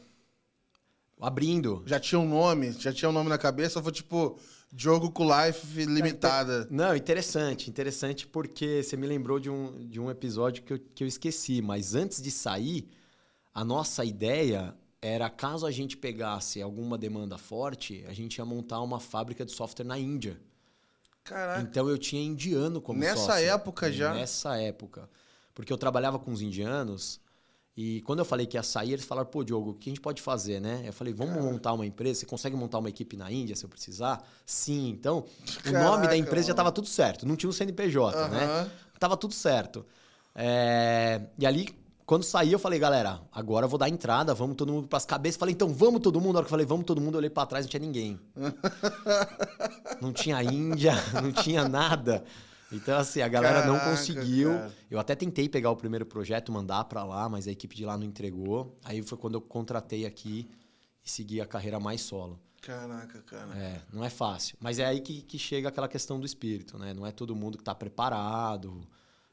[1.19, 1.83] Abrindo.
[1.85, 2.73] Já tinha um nome?
[2.73, 3.81] Já tinha um nome na cabeça?
[3.81, 4.39] Foi tipo.
[4.75, 6.67] Jogo com Life limitada.
[6.69, 11.03] Não, interessante, interessante porque você me lembrou de um, de um episódio que eu, que
[11.05, 12.85] eu esqueci, mas antes de sair,
[13.53, 18.81] a nossa ideia era caso a gente pegasse alguma demanda forte, a gente ia montar
[18.81, 20.39] uma fábrica de software na Índia.
[21.23, 21.61] Caraca.
[21.61, 23.33] Então eu tinha indiano como Nessa sócio.
[23.45, 24.13] época já?
[24.13, 25.09] Nessa época.
[25.53, 27.19] Porque eu trabalhava com os indianos
[27.75, 30.01] e quando eu falei que ia sair, eles falaram, pô, Diogo, o que a gente
[30.01, 30.81] pode fazer, né?
[30.85, 32.21] Eu falei, vamos montar uma empresa?
[32.21, 34.27] Você consegue montar uma equipe na Índia se eu precisar?
[34.45, 34.89] Sim.
[34.89, 35.25] Então,
[35.65, 36.53] o nome Caraca, da empresa já mano.
[36.53, 37.27] estava tudo certo.
[37.27, 38.43] Não tinha um CNPJ, né?
[38.45, 38.71] Aham.
[38.99, 39.85] Tava tudo certo.
[40.33, 41.69] É, E ali,
[42.07, 45.37] quando saí, eu falei, galera, agora eu vou dar entrada, vamos todo mundo pras cabeças.
[45.37, 46.35] Falei, então vamos todo mundo.
[46.35, 48.17] Na hora que eu falei, vamos todo mundo, eu olhei pra trás, não tinha ninguém.
[50.01, 52.23] não tinha Índia, não tinha nada.
[52.71, 54.53] Então, assim, a galera não Caraca, conseguiu.
[54.53, 54.73] cara.
[54.89, 57.97] Eu até tentei pegar o primeiro projeto, mandar pra lá, mas a equipe de lá
[57.97, 58.77] não entregou.
[58.85, 60.49] Aí foi quando eu contratei aqui
[61.03, 62.39] e segui a carreira mais solo.
[62.61, 63.53] Caraca, cara.
[63.57, 64.55] É, não é fácil.
[64.61, 66.93] Mas é aí que, que chega aquela questão do espírito, né?
[66.93, 68.87] Não é todo mundo que está preparado.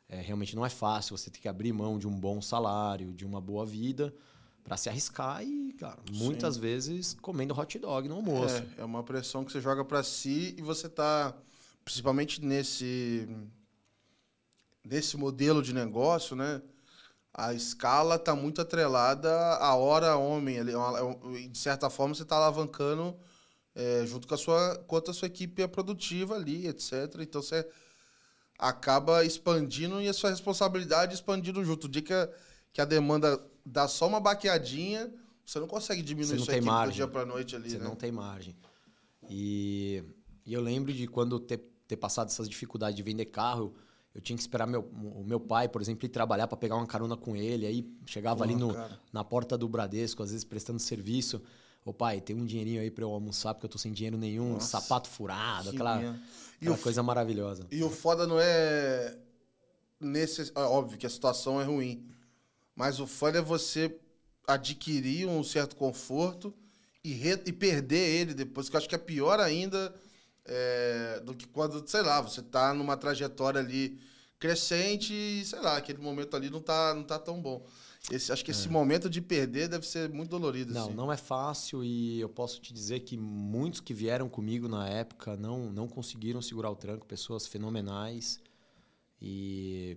[0.09, 1.17] É, realmente não é fácil.
[1.17, 4.15] Você tem que abrir mão de um bom salário, de uma boa vida,
[4.63, 8.57] para se arriscar e, cara, muitas vezes comendo hot dog no almoço.
[8.57, 11.35] É, é uma pressão que você joga pra si e você tá,
[11.85, 13.29] principalmente nesse
[14.85, 16.61] nesse modelo de negócio, né?
[17.33, 20.59] A escala tá muito atrelada à hora homem.
[20.59, 23.17] é é De certa forma, você tá alavancando
[23.75, 26.93] é, junto com a sua, quanto a sua equipe é produtiva ali, etc.
[27.21, 27.69] Então você
[28.59, 31.85] acaba expandindo e a sua responsabilidade expandindo junto.
[31.85, 32.29] O dia que a,
[32.73, 35.13] que a demanda dá só uma baqueadinha,
[35.45, 36.95] você não consegue diminuir Você não sua tem equipe do margem.
[36.97, 37.85] dia pra noite ali, Você né?
[37.85, 38.55] não tem margem.
[39.29, 40.03] E,
[40.45, 43.75] e eu lembro de quando ter, ter passado essas dificuldades de vender carro,
[44.15, 46.87] eu tinha que esperar meu, o meu pai, por exemplo, ir trabalhar para pegar uma
[46.87, 47.67] carona com ele.
[47.67, 49.01] Aí chegava ali no, cara.
[49.13, 51.43] na porta do Bradesco, às vezes prestando serviço.
[51.85, 54.55] Ô pai, tem um dinheirinho aí para eu almoçar, porque eu tô sem dinheiro nenhum,
[54.55, 56.17] Nossa, sapato furado, que aquela,
[56.61, 57.67] aquela coisa maravilhosa.
[57.71, 59.17] E o foda não é.
[60.01, 62.07] Nesse, é óbvio que a situação é ruim.
[62.75, 63.95] Mas o foda é você
[64.47, 66.55] adquirir um certo conforto
[67.03, 69.95] e, re- e perder ele depois, que eu acho que é pior ainda
[70.45, 73.99] é, do que quando, sei lá, você tá numa trajetória ali
[74.39, 77.65] crescente e, sei lá, aquele momento ali não tá, não tá tão bom.
[78.11, 80.75] Esse, acho que esse momento de perder deve ser muito dolorido.
[80.75, 80.95] Não, assim.
[80.95, 85.37] não é fácil e eu posso te dizer que muitos que vieram comigo na época
[85.37, 88.43] não, não conseguiram segurar o tranco, pessoas fenomenais.
[89.21, 89.97] E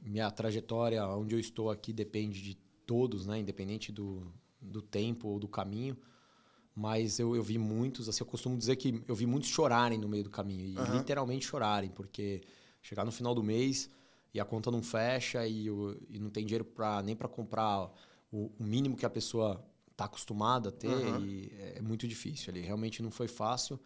[0.00, 2.54] minha trajetória, onde eu estou aqui, depende de
[2.86, 3.40] todos, né?
[3.40, 5.96] independente do, do tempo ou do caminho.
[6.76, 10.08] Mas eu, eu vi muitos, assim, eu costumo dizer que eu vi muitos chorarem no
[10.08, 10.98] meio do caminho, e Aham.
[10.98, 12.40] literalmente chorarem, porque
[12.80, 13.90] chegar no final do mês
[14.38, 17.90] e a conta não fecha e, o- e não tem dinheiro pra, nem para comprar
[18.32, 21.20] o, o mínimo que a pessoa está acostumada a ter, Aham.
[21.20, 22.62] e é, é muito difícil ali.
[22.62, 23.80] Realmente não foi fácil.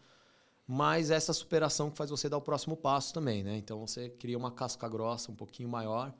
[0.66, 3.56] Mas essa superação que faz você dar o próximo passo também, né?
[3.56, 6.14] Então você cria uma casca grossa um pouquinho maior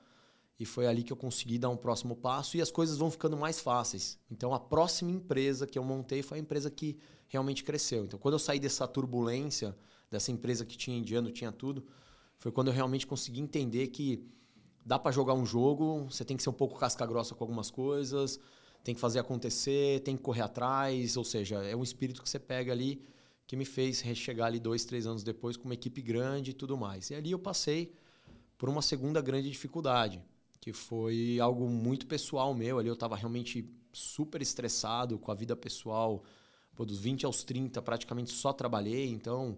[0.58, 3.36] e foi ali que eu consegui dar um próximo passo e as coisas vão ficando
[3.36, 4.18] mais fáceis.
[4.30, 8.04] Então a próxima empresa que eu montei foi a empresa que realmente cresceu.
[8.04, 9.76] Então quando eu saí dessa turbulência,
[10.10, 11.84] dessa empresa que tinha indiano, tinha tudo,
[12.42, 14.28] foi quando eu realmente consegui entender que
[14.84, 17.70] dá para jogar um jogo, você tem que ser um pouco casca grossa com algumas
[17.70, 18.40] coisas,
[18.82, 22.40] tem que fazer acontecer, tem que correr atrás, ou seja, é um espírito que você
[22.40, 23.00] pega ali
[23.46, 26.76] que me fez chegar ali dois, três anos depois com uma equipe grande e tudo
[26.76, 27.10] mais.
[27.10, 27.94] E ali eu passei
[28.58, 30.20] por uma segunda grande dificuldade,
[30.60, 32.76] que foi algo muito pessoal meu.
[32.76, 36.24] Ali eu estava realmente super estressado com a vida pessoal.
[36.74, 39.56] Pô, dos 20 aos 30 praticamente só trabalhei, então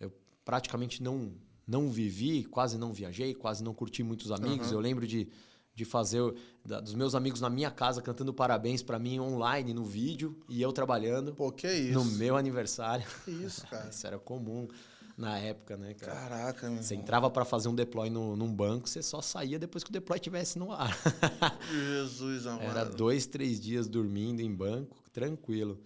[0.00, 0.12] eu
[0.44, 1.32] praticamente não
[1.66, 4.68] não vivi, quase não viajei, quase não curti muitos amigos.
[4.68, 4.76] Aham.
[4.76, 5.28] Eu lembro de,
[5.74, 6.22] de fazer
[6.64, 10.60] da- dos meus amigos na minha casa cantando parabéns para mim online no vídeo e
[10.60, 11.98] eu trabalhando Pô, que isso?
[11.98, 13.06] no meu aniversário.
[13.24, 13.88] Que isso, cara?
[13.88, 14.68] Isso era comum
[15.16, 16.12] na época, né, cara?
[16.12, 19.84] Caraca, meu Você entrava para fazer um deploy no, num banco, você só saía depois
[19.84, 20.90] que o deploy estivesse no ar.
[21.70, 22.62] Jesus amado.
[22.64, 25.80] Era dois, três dias dormindo em banco, tranquilo.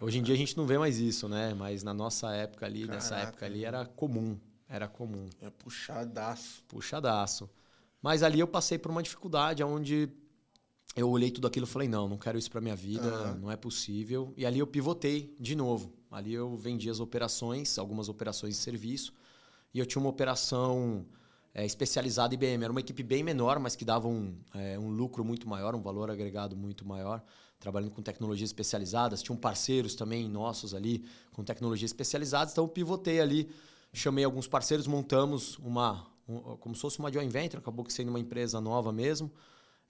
[0.00, 1.52] Hoje em dia a gente não vê mais isso, né?
[1.52, 4.38] Mas na nossa época ali, nessa Caraca, época ali, era comum.
[4.70, 5.28] Era comum.
[5.42, 6.62] É puxadaço.
[6.68, 7.50] Puxadaço.
[8.00, 10.08] Mas ali eu passei por uma dificuldade onde
[10.94, 13.34] eu olhei tudo aquilo e falei, não, não quero isso para minha vida, Aham.
[13.34, 14.32] não é possível.
[14.36, 15.92] E ali eu pivotei de novo.
[16.08, 19.12] Ali eu vendi as operações, algumas operações de serviço,
[19.74, 21.04] e eu tinha uma operação
[21.52, 22.62] é, especializada IBM.
[22.62, 25.82] Era uma equipe bem menor, mas que dava um, é, um lucro muito maior, um
[25.82, 27.22] valor agregado muito maior,
[27.58, 29.20] trabalhando com tecnologias especializadas.
[29.20, 33.50] Tinham parceiros também nossos ali com tecnologias especializadas, então eu pivotei ali
[33.92, 38.08] chamei alguns parceiros, montamos uma, um, como se fosse uma joint venture, acabou que sendo
[38.08, 39.30] uma empresa nova mesmo,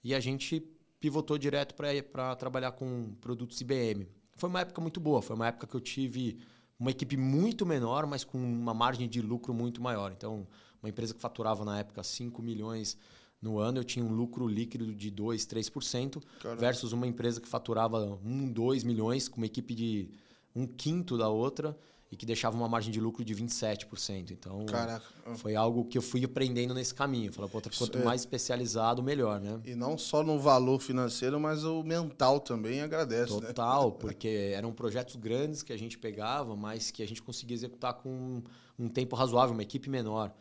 [0.03, 0.63] e a gente
[0.99, 4.07] pivotou direto para trabalhar com produtos IBM.
[4.35, 6.39] Foi uma época muito boa, foi uma época que eu tive
[6.79, 10.11] uma equipe muito menor, mas com uma margem de lucro muito maior.
[10.11, 10.47] Então,
[10.81, 12.97] uma empresa que faturava na época 5 milhões
[13.39, 16.59] no ano, eu tinha um lucro líquido de 2, 3%, Caramba.
[16.59, 20.09] versus uma empresa que faturava 1, 2 milhões, com uma equipe de
[20.55, 21.77] um quinto da outra
[22.11, 24.31] e que deixava uma margem de lucro de 27%.
[24.31, 25.05] Então, Caraca.
[25.37, 27.31] foi algo que eu fui aprendendo nesse caminho.
[27.31, 28.03] Falei, pô, quanto é...
[28.03, 29.61] mais especializado, melhor, né?
[29.63, 33.47] E não só no valor financeiro, mas o mental também agradece, né?
[33.47, 33.95] Total, né?
[33.97, 38.43] porque eram projetos grandes que a gente pegava, mas que a gente conseguia executar com
[38.77, 40.33] um tempo razoável, uma equipe menor,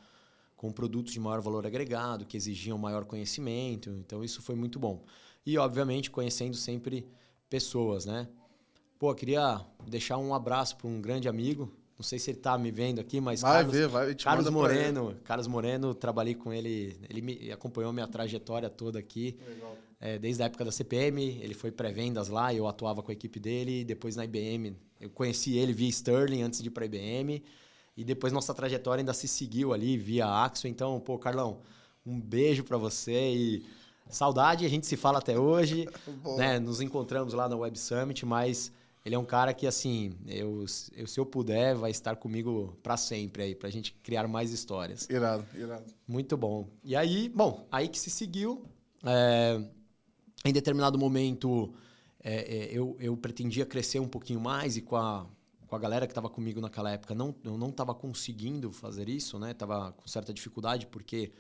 [0.57, 3.91] com produtos de maior valor agregado, que exigiam maior conhecimento.
[3.91, 5.05] Então, isso foi muito bom.
[5.47, 7.09] E, obviamente, conhecendo sempre
[7.49, 8.29] pessoas, né?
[9.01, 9.59] Pô, queria
[9.89, 11.73] deixar um abraço para um grande amigo.
[11.97, 15.17] Não sei se ele está me vendo aqui, mas vai Carlos, ver, vai, Carlos Moreno,
[15.25, 19.39] Carlos Moreno, trabalhei com ele, ele me acompanhou minha trajetória toda aqui.
[19.99, 23.41] É, desde a época da CPM, ele foi pré-vendas lá, eu atuava com a equipe
[23.41, 27.43] dele, depois na IBM, eu conheci ele via Sterling antes de ir para a IBM,
[27.97, 30.69] e depois nossa trajetória ainda se seguiu ali via Axo.
[30.69, 31.61] Então, pô, Carlão,
[32.05, 33.67] um beijo para você e
[34.11, 35.89] saudade, a gente se fala até hoje,
[36.37, 36.59] né?
[36.59, 38.71] Nos encontramos lá na Web Summit, mas
[39.05, 42.97] ele é um cara que, assim, eu, eu se eu puder, vai estar comigo para
[42.97, 45.09] sempre aí, pra gente criar mais histórias.
[45.09, 45.87] Irado, irado.
[46.07, 46.69] Muito bom.
[46.85, 48.65] E aí, bom, aí que se seguiu.
[49.05, 49.63] É,
[50.45, 51.73] em determinado momento,
[52.23, 55.27] é, é, eu, eu pretendia crescer um pouquinho mais e com a,
[55.67, 59.39] com a galera que estava comigo naquela época, não, eu não estava conseguindo fazer isso,
[59.39, 59.55] né?
[59.55, 61.33] Tava com certa dificuldade, porque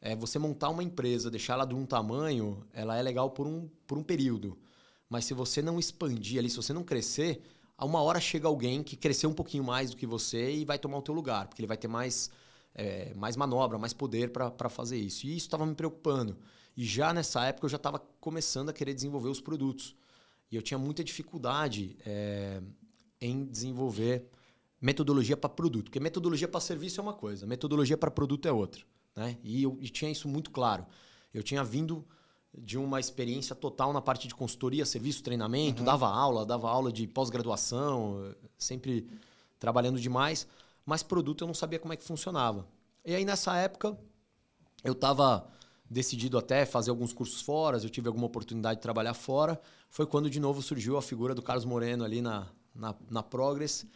[0.00, 3.68] é, você montar uma empresa, deixar ela de um tamanho, ela é legal por um,
[3.86, 4.58] por um período.
[5.08, 7.42] Mas se você não expandir ali, se você não crescer,
[7.76, 10.78] a uma hora chega alguém que cresceu um pouquinho mais do que você e vai
[10.78, 12.30] tomar o teu lugar, porque ele vai ter mais,
[12.74, 15.26] é, mais manobra, mais poder para fazer isso.
[15.26, 16.36] E isso estava me preocupando.
[16.76, 19.96] E já nessa época eu já estava começando a querer desenvolver os produtos.
[20.50, 22.60] E eu tinha muita dificuldade é,
[23.20, 24.28] em desenvolver
[24.80, 25.84] metodologia para produto.
[25.84, 28.82] Porque metodologia para serviço é uma coisa, metodologia para produto é outra.
[29.14, 29.36] Né?
[29.42, 30.86] E eu e tinha isso muito claro.
[31.32, 32.06] Eu tinha vindo
[32.56, 35.86] de uma experiência total na parte de consultoria, serviço, treinamento, uhum.
[35.86, 39.06] dava aula, dava aula de pós-graduação, sempre
[39.58, 40.46] trabalhando demais,
[40.84, 42.66] mas produto eu não sabia como é que funcionava.
[43.04, 43.96] E aí nessa época
[44.82, 45.48] eu estava
[45.90, 49.60] decidido até fazer alguns cursos fora, eu tive alguma oportunidade de trabalhar fora.
[49.88, 53.86] Foi quando de novo surgiu a figura do Carlos Moreno ali na, na, na Progress,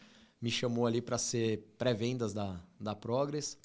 [0.40, 3.58] me chamou ali para ser pré-vendas da, da Progress.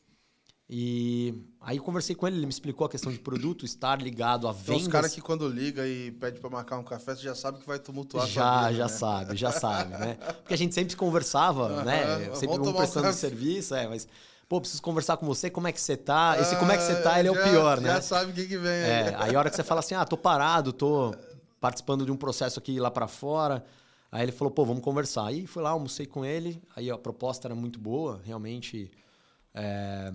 [0.70, 4.50] E aí eu conversei com ele, ele me explicou a questão de produto, estar ligado
[4.50, 4.66] a vendas.
[4.68, 7.60] Tem os caras que quando liga e pede para marcar um café, você já sabe
[7.60, 8.90] que vai tumultuar Já, vida, já né?
[8.90, 10.16] sabe, já sabe, né?
[10.44, 12.36] Porque a gente sempre conversava, uh -huh, né?
[12.36, 14.10] Sempre um prestando um serviço, é, mas
[14.50, 16.38] pô, preciso conversar com você, como é que você tá?
[16.38, 17.94] Esse como é que você tá, ele é, o pior, né?
[17.94, 18.72] Já sabe o que, que vem.
[18.72, 21.16] É, aí a hora que você fala assim, ah, tô parado, tô
[21.62, 23.64] participando de um processo aqui lá para fora.
[24.12, 25.28] Aí ele falou, pô, vamos conversar.
[25.28, 28.92] Aí fui lá, almocei com ele, aí a proposta era muito boa, realmente.
[29.54, 30.14] É,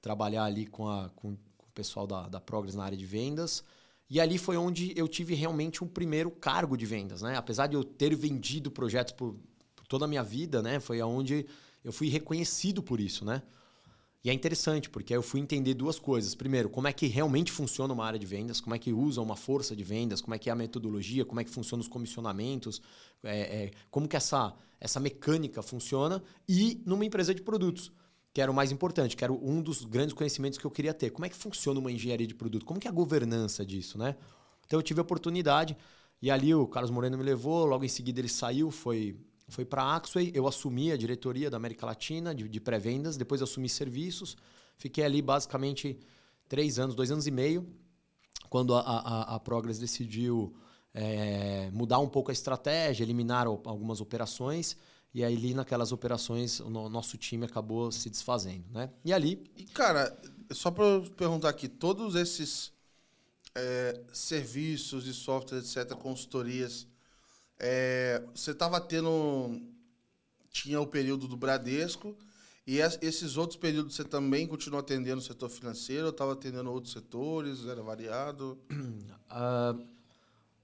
[0.00, 3.64] trabalhar ali com, a, com, com o pessoal da, da Progress na área de vendas.
[4.08, 7.36] E ali foi onde eu tive realmente um primeiro cargo de vendas, né?
[7.36, 9.36] Apesar de eu ter vendido projetos por,
[9.76, 10.80] por toda a minha vida, né?
[10.80, 11.46] Foi aonde
[11.84, 13.42] eu fui reconhecido por isso, né?
[14.22, 16.34] E é interessante, porque eu fui entender duas coisas.
[16.34, 19.36] Primeiro, como é que realmente funciona uma área de vendas, como é que usa uma
[19.36, 22.82] força de vendas, como é que é a metodologia, como é que funciona os comissionamentos,
[23.22, 27.90] é, é, como que essa, essa mecânica funciona, e numa empresa de produtos
[28.32, 31.10] que era o mais importante, que era um dos grandes conhecimentos que eu queria ter.
[31.10, 32.64] Como é que funciona uma engenharia de produto?
[32.64, 34.16] Como que é a governança disso, né?
[34.66, 35.76] Então eu tive a oportunidade
[36.22, 39.16] e ali o Carlos Moreno me levou, logo em seguida ele saiu, foi
[39.48, 43.42] foi para a Axway, eu assumi a diretoria da América Latina de, de pré-vendas, depois
[43.42, 44.36] assumi serviços,
[44.76, 45.98] fiquei ali basicamente
[46.48, 47.66] três anos, dois anos e meio,
[48.48, 50.54] quando a, a, a Progress decidiu
[50.94, 54.76] é, mudar um pouco a estratégia, eliminar algumas operações
[55.12, 58.90] e aí, ali naquelas operações, o nosso time acabou se desfazendo, né?
[59.04, 59.42] E ali...
[59.56, 60.16] E, cara,
[60.52, 62.72] só para perguntar aqui, todos esses
[63.54, 66.86] é, serviços e softwares, etc., consultorias,
[67.58, 69.60] é, você estava tendo...
[70.48, 72.16] Tinha o período do Bradesco,
[72.66, 76.92] e esses outros períodos você também continuou atendendo o setor financeiro ou estava atendendo outros
[76.92, 77.66] setores?
[77.66, 78.58] Era variado?
[78.70, 79.84] Uh,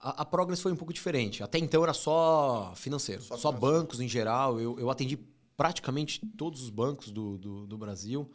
[0.06, 1.42] a, a, Progress foi um pouco diferente.
[1.42, 4.60] Até então era só financeiro, só, só bancos em geral.
[4.60, 5.18] Eu, eu atendi
[5.56, 8.30] praticamente todos os bancos do, do, do Brasil,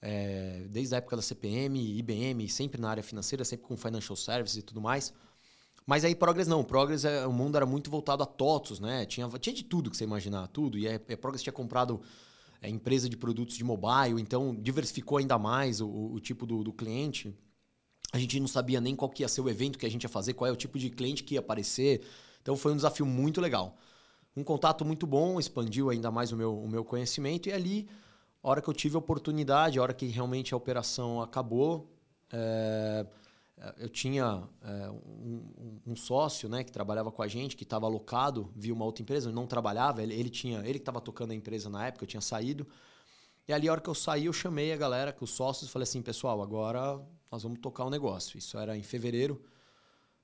[0.00, 4.56] é, desde a época da CPM, IBM, sempre na área financeira, sempre com financial services
[4.56, 5.12] e tudo mais.
[5.86, 9.04] Mas aí Progress não, Progress é, o mundo era muito voltado a TOTOS, né?
[9.04, 10.78] Tinha, tinha de tudo que você imaginar, tudo.
[10.78, 12.00] E a, a Progress tinha comprado
[12.62, 16.72] é, empresa de produtos de mobile, então diversificou ainda mais o, o tipo do, do,
[16.72, 17.36] cliente.
[18.14, 20.08] A gente não sabia nem qual que ia ser o evento que a gente ia
[20.08, 22.06] fazer, qual é o tipo de cliente que ia aparecer.
[22.40, 23.76] Então foi um desafio muito legal.
[24.36, 27.88] Um contato muito bom, expandiu ainda mais o meu, o meu conhecimento, e ali,
[28.40, 31.92] a hora que eu tive a oportunidade, a hora que realmente a operação acabou,
[32.32, 33.04] é,
[33.78, 38.48] eu tinha é, um, um, sócio né, que trabalhava com a gente, que estava alocado,
[38.54, 41.68] via uma outra empresa, não trabalhava, ele, ele tinha, ele que estava tocando a empresa
[41.68, 42.64] na época, eu tinha saído.
[43.48, 45.82] E ali, a hora que eu saí, eu chamei a galera, com os sócios, falei
[45.82, 48.38] assim, pessoal, agora nós vamos tocar o um negócio.
[48.38, 49.42] Isso era em fevereiro.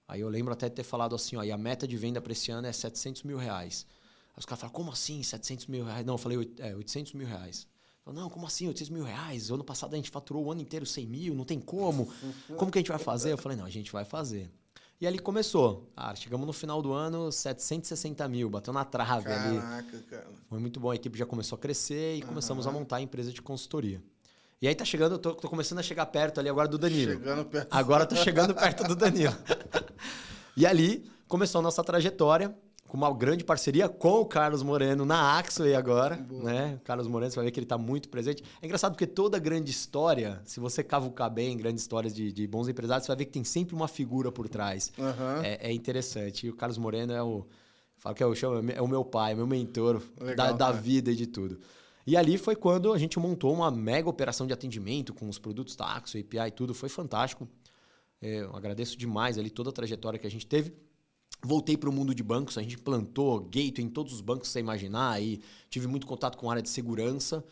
[0.06, 2.32] Aí eu lembro até de ter falado assim, ó, e a meta de venda para
[2.32, 3.84] esse ano é 700 mil reais.
[4.32, 6.06] Aí os caras falaram, como assim 700 mil reais?
[6.06, 7.66] Não, eu falei, é, 800 mil reais.
[8.04, 9.50] Falei, não, como assim 800 mil reais?
[9.50, 12.08] Ano passado a gente faturou o ano inteiro 100 mil, não tem como.
[12.56, 13.32] Como que a gente vai fazer?
[13.32, 14.50] Eu falei, não, a gente vai fazer.
[15.00, 15.90] E ali começou.
[15.96, 20.04] Ah, chegamos no final do ano, 760 mil, bateu na trave Caraca, ali.
[20.04, 20.28] cara.
[20.48, 22.28] Foi muito bom, a equipe já começou a crescer e uhum.
[22.28, 24.02] começamos a montar a empresa de consultoria.
[24.62, 27.12] E aí tá chegando, tô, tô, começando a chegar perto ali agora do Danilo.
[27.12, 27.68] Chegando perto.
[27.70, 29.34] Agora tô chegando perto do Danilo.
[30.54, 32.54] e ali começou a nossa trajetória
[32.86, 36.42] com uma grande parceria com o Carlos Moreno na Axway agora, Boa.
[36.42, 36.74] né?
[36.78, 38.44] O Carlos Moreno, você vai ver que ele está muito presente.
[38.60, 42.68] É engraçado porque toda grande história, se você cavucar bem grandes histórias de, de bons
[42.68, 44.92] empresários, você vai ver que tem sempre uma figura por trás.
[44.98, 45.42] Uhum.
[45.42, 46.48] É, é, interessante.
[46.48, 47.46] E o Carlos Moreno é o...
[47.96, 50.72] Falo que é o, é o meu pai, é o meu mentor Legal, da, da
[50.72, 51.60] vida e de tudo.
[52.06, 55.76] E ali foi quando a gente montou uma mega operação de atendimento com os produtos
[55.78, 56.74] Axway, API e tudo.
[56.74, 57.48] Foi fantástico.
[58.20, 60.72] É, eu agradeço demais ali toda a trajetória que a gente teve.
[61.42, 64.60] Voltei para o mundo de bancos, a gente plantou gateway em todos os bancos você
[64.60, 67.42] imaginar e tive muito contato com a área de segurança.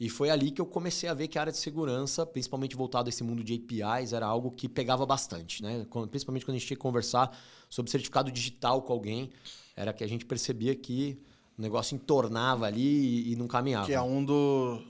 [0.00, 3.08] E foi ali que eu comecei a ver que a área de segurança, principalmente voltado
[3.08, 5.86] a esse mundo de APIs, era algo que pegava bastante, né?
[6.10, 7.36] Principalmente quando a gente tinha que conversar
[7.68, 9.30] sobre certificado digital com alguém,
[9.76, 11.20] era que a gente percebia que
[11.58, 13.86] o negócio entornava ali e, não caminhava.
[13.86, 14.82] Que é um do,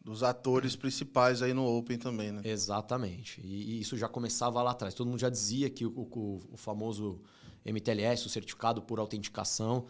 [0.00, 2.42] dos atores principais aí no Open também, né?
[2.44, 3.40] Exatamente.
[3.42, 4.94] E, e, isso já começava lá atrás.
[4.94, 7.20] Todo mundo já dizia que o, o, o famoso
[7.64, 9.86] MTLS, o certificado por autenticação,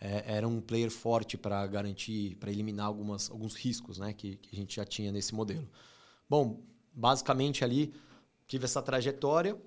[0.00, 4.56] é, era um player forte para garantir, para eliminar algumas, alguns riscos né, que, que
[4.56, 5.68] a gente já tinha nesse modelo.
[6.28, 7.92] Bom, basicamente ali
[8.46, 9.60] tive essa trajetória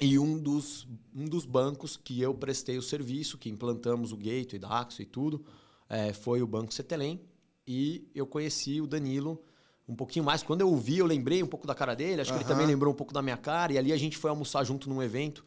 [0.00, 4.58] e um dos, um dos bancos que eu prestei o serviço, que implantamos o gateway
[4.58, 5.44] da Axo e tudo,
[5.88, 7.20] é, foi o Banco Cetelem.
[7.66, 9.42] E eu conheci o Danilo
[9.86, 10.42] um pouquinho mais.
[10.42, 12.22] Quando eu o vi, eu lembrei um pouco da cara dele.
[12.22, 12.38] Acho uhum.
[12.38, 13.72] que ele também lembrou um pouco da minha cara.
[13.72, 15.44] E ali a gente foi almoçar junto num evento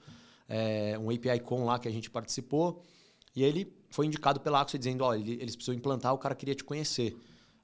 [0.48, 2.84] é, um API Com lá que a gente participou.
[3.36, 6.64] E ele foi indicado pela Axo dizendo: olha, eles precisam implantar, o cara queria te
[6.64, 7.18] conhecer.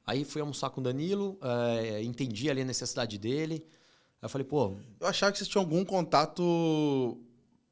[0.08, 3.64] Aí fui almoçar com o Danilo, é, entendi ali a necessidade dele.
[4.22, 4.76] Aí eu falei, pô.
[5.00, 7.18] Eu achava que vocês tinham algum contato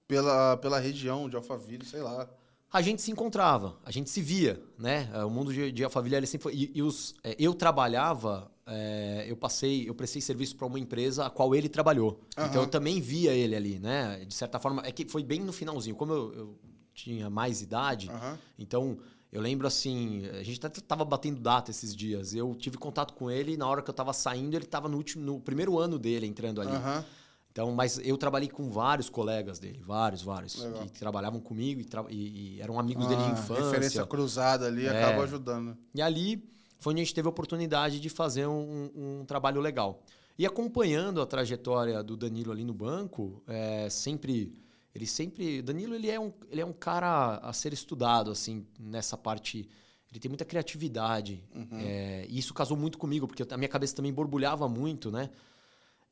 [0.07, 2.29] pela, pela região de Alphaville, sei lá.
[2.71, 5.09] A gente se encontrava, a gente se via, né?
[5.25, 6.53] O mundo de, de Alphaville ele sempre foi.
[6.53, 11.25] E, e os, é, eu trabalhava é, eu passei, eu prestei serviço para uma empresa
[11.25, 12.19] a qual ele trabalhou.
[12.37, 12.45] Uhum.
[12.45, 14.25] Então eu também via ele ali, né?
[14.25, 15.95] De certa forma, é que foi bem no finalzinho.
[15.95, 16.59] Como eu, eu
[16.93, 18.37] tinha mais idade, uhum.
[18.59, 18.97] então
[19.31, 22.33] eu lembro assim, a gente até tava batendo data esses dias.
[22.33, 24.97] Eu tive contato com ele e na hora que eu estava saindo, ele estava no
[24.97, 26.71] último, no primeiro ano dele entrando ali.
[26.71, 27.03] Uhum.
[27.51, 30.83] Então, mas eu trabalhei com vários colegas dele, vários, vários, Legal.
[30.83, 33.65] que trabalhavam comigo e, tra e, e eram amigos ah, dele de infância.
[33.65, 34.89] Referência cruzada ali, é.
[34.89, 35.75] acaba ajudando.
[35.93, 40.03] E ali foi onde a gente teve a oportunidade de fazer um, um trabalho legal.
[40.37, 44.53] E acompanhando a trajetória do Danilo ali no banco, é, sempre
[44.97, 49.15] ele sempre Danilo ele é um ele é um cara a ser estudado assim nessa
[49.15, 49.69] parte
[50.09, 51.79] ele tem muita criatividade uhum.
[51.79, 55.29] é, e isso casou muito comigo porque a minha cabeça também borbulhava muito né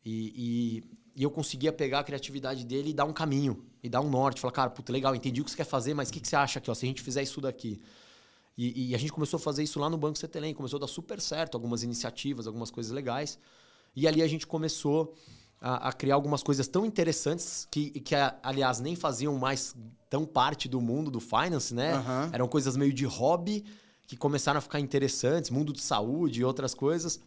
[0.05, 0.83] e, e,
[1.15, 4.39] e, eu conseguia pegar a criatividade dele e dar um caminho e dar um norte
[4.39, 6.35] falar cara puta legal entendi o que você quer fazer mas o que, que você
[6.35, 7.81] acha aqui ó se a gente fizer isso daqui
[8.55, 10.87] e, e, a gente começou a fazer isso lá no Banco Cetelém, começou a dar
[10.87, 13.37] super certo, algumas iniciativas, algumas coisas legais.
[13.93, 15.13] E ali a gente começou
[15.65, 19.75] a, a criar algumas coisas tão interessantes que, que, aliás, nem faziam mais
[20.07, 21.97] tão parte do mundo do finance, né?
[21.97, 22.29] Uhum.
[22.31, 23.65] Eram coisas meio de hobby
[24.05, 27.19] que começaram a ficar interessantes, mundo de saúde e outras coisas.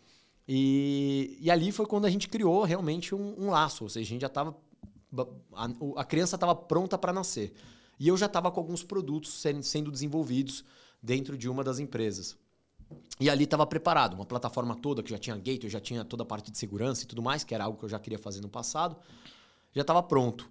[0.47, 4.11] E, e ali foi quando a gente criou realmente um, um laço, ou seja, a
[4.11, 4.57] gente já estava.
[5.53, 7.53] A, a criança estava pronta para nascer.
[7.99, 10.65] E eu já estava com alguns produtos sendo, sendo desenvolvidos
[11.03, 12.37] dentro de uma das empresas.
[13.21, 16.23] E ali estava preparado, uma plataforma toda que já tinha gate, eu já tinha toda
[16.23, 18.41] a parte de segurança e tudo mais, que era algo que eu já queria fazer
[18.41, 18.97] no passado,
[19.75, 20.49] já estava pronto.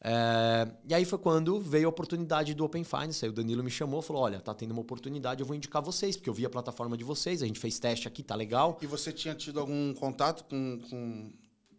[0.00, 3.24] É, e aí foi quando veio a oportunidade do Open Finance.
[3.24, 6.16] Aí o Danilo me chamou, falou: Olha, tá tendo uma oportunidade, eu vou indicar vocês,
[6.16, 8.78] porque eu vi a plataforma de vocês, a gente fez teste aqui, tá legal.
[8.80, 10.78] E você tinha tido algum contato com.
[10.88, 11.32] com...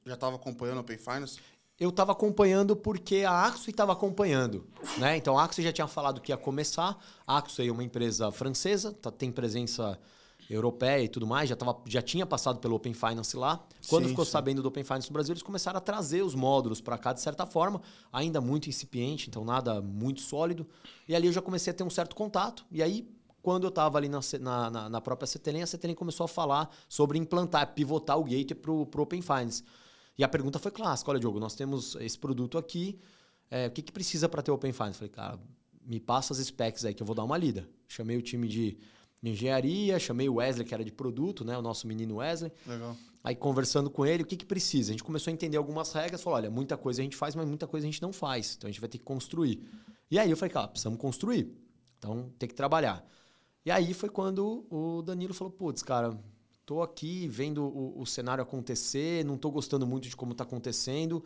[0.06, 1.40] Já estava acompanhando o Open Finance?
[1.80, 4.66] Eu estava acompanhando porque a Axo estava acompanhando.
[4.98, 5.16] Né?
[5.18, 6.98] Então a Axo já tinha falado que ia começar.
[7.26, 9.98] A Axo é uma empresa francesa, tá, tem presença
[10.50, 13.64] europeia e tudo mais, já, tava, já tinha passado pelo Open Finance lá.
[13.88, 14.32] Quando Sim, ficou sim.
[14.32, 17.22] sabendo do Open Finance no Brasil, eles começaram a trazer os módulos para cá de
[17.22, 20.68] certa forma, ainda muito incipiente, então nada muito sólido.
[21.08, 22.66] E ali eu já comecei a ter um certo contato.
[22.72, 23.08] E aí,
[23.44, 27.20] quando eu estava ali na, na, na, própria CTLM, a CTLM começou a falar sobre
[27.20, 29.64] implantar, pivotar o gateway para o Open Finance.
[30.20, 33.00] E a pergunta foi clássica: olha, Diogo, nós temos esse produto aqui,
[33.50, 34.98] é, o que, que precisa para ter Open Finance?
[34.98, 35.40] Falei, cara,
[35.82, 37.70] me passa as specs aí que eu vou dar uma lida.
[37.88, 38.78] Chamei o time de
[39.24, 41.58] engenharia, chamei o Wesley, que era de produto, né?
[41.58, 42.52] O nosso menino Wesley.
[42.68, 42.98] Legal.
[43.24, 44.92] Aí conversando com ele, o que, que precisa?
[44.92, 47.48] A gente começou a entender algumas regras, falou, olha, muita coisa a gente faz, mas
[47.48, 48.56] muita coisa a gente não faz.
[48.58, 49.66] Então a gente vai ter que construir.
[50.12, 51.50] E aí eu falei, cara, precisamos construir.
[51.98, 53.06] Então tem que trabalhar.
[53.66, 56.18] E aí foi quando o Danilo falou, putz, cara,
[56.70, 61.24] tô aqui vendo o, o cenário acontecer, não tô gostando muito de como tá acontecendo.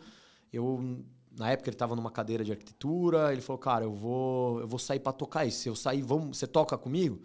[0.50, 1.04] Eu
[1.36, 4.78] na época ele estava numa cadeira de arquitetura, ele falou, cara, eu vou, eu vou
[4.78, 5.58] sair para tocar isso.
[5.58, 7.20] Se eu sair, vamos, você toca comigo?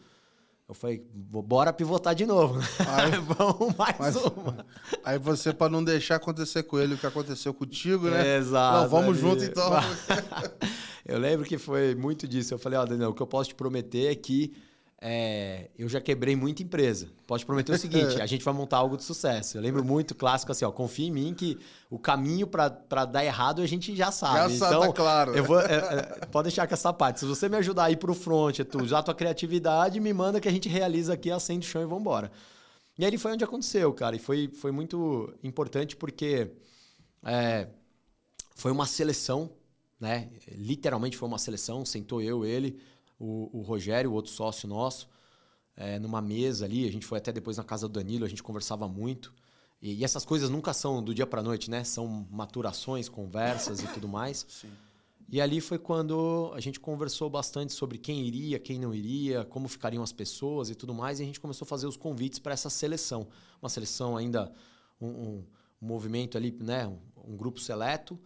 [0.68, 2.58] Eu falei, "Vou- bora pivotar de novo.
[2.60, 2.66] né?
[2.80, 4.66] Aí- vamos mais Mas- uma.
[5.02, 8.36] Aí você, pra não deixar acontecer com ele o que aconteceu contigo, né?
[8.38, 8.82] Exato.
[8.84, 9.20] Não, vamos ali.
[9.20, 9.72] junto então.
[11.06, 12.54] Eu lembro que foi muito disso.
[12.54, 14.54] Eu falei, ó, Daniel, o que eu posso te prometer é que
[15.02, 17.08] é, eu já quebrei muita empresa.
[17.26, 19.58] Posso te prometer o seguinte, a gente vai montar algo de sucesso.
[19.58, 21.58] Eu lembro muito clássico assim, ó, confia em mim que
[21.90, 24.54] o caminho para dar errado a gente já sabe.
[24.54, 25.36] Já sabe, então, tá claro.
[25.36, 25.76] eu vou, é,
[26.22, 27.22] é, pode deixar com essa parte.
[27.22, 30.42] Se você me ajudar a ir pro front, tu usar a tua criatividade, me manda
[30.42, 32.30] que a gente realiza aqui, acende o chão e vambora.
[32.98, 34.18] E aí foi onde aconteceu, cara.
[34.18, 36.52] E foi, foi muito importante porque
[37.24, 37.70] é,
[38.54, 39.50] foi uma seleção,
[39.98, 40.30] né?
[40.50, 41.86] Literalmente foi uma seleção.
[41.86, 42.78] Sentou eu, ele,
[43.20, 45.08] o, o Rogério, o outro sócio nosso,
[45.76, 46.88] é, numa mesa ali.
[46.88, 49.34] A gente foi até depois na casa do Danilo, a gente conversava muito.
[49.82, 51.84] E, e essas coisas nunca são do dia para noite, né?
[51.84, 54.46] São maturações, conversas e tudo mais.
[54.50, 54.70] Sim.
[55.32, 59.68] E ali foi quando a gente conversou bastante sobre quem iria, quem não iria, como
[59.68, 61.20] ficariam as pessoas e tudo mais.
[61.20, 63.28] E a gente começou a fazer os convites para essa seleção.
[63.62, 64.52] Uma seleção ainda,
[65.00, 65.46] um, um-
[65.82, 66.88] um movimento ali, né?
[66.88, 66.98] Um,
[67.34, 68.20] um grupo seleto.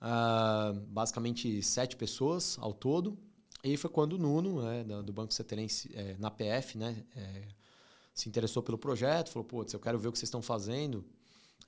[0.00, 3.16] ah, basicamente sete pessoas ao todo.
[3.64, 7.04] E foi quando o Nuno, né, do Banco Ceterense, eh, na PF, né?
[7.16, 7.48] eh,
[8.14, 11.04] se interessou pelo projeto, falou, putz, eu quero ver o que vocês estão fazendo.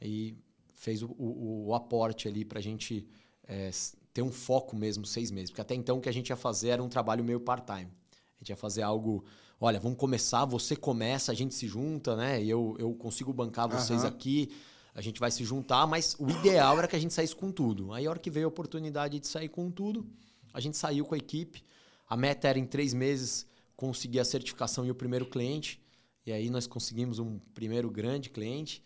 [0.01, 0.35] E
[0.75, 3.07] fez o, o- o aporte ali para a gente
[3.47, 3.71] é,
[4.15, 5.51] ter um foco mesmo seis meses.
[5.51, 7.89] Porque até então o que a gente ia fazer era um trabalho meio part-time.
[7.91, 9.25] A gente ia fazer algo,
[9.61, 12.43] olha, vamos começar, você começa, a gente se junta, né?
[12.43, 14.09] E eu, eu consigo bancar vocês Aham.
[14.09, 14.51] aqui,
[14.95, 17.93] a gente vai se juntar, mas o ideal era que a gente saísse com tudo.
[17.93, 20.07] Aí a hora que veio a oportunidade de sair com tudo,
[20.53, 21.63] a gente saiu com a equipe.
[22.11, 23.47] A meta era em três meses
[23.77, 25.81] conseguir a certificação e o primeiro cliente.
[26.27, 28.83] E aí nós conseguimos um primeiro grande cliente,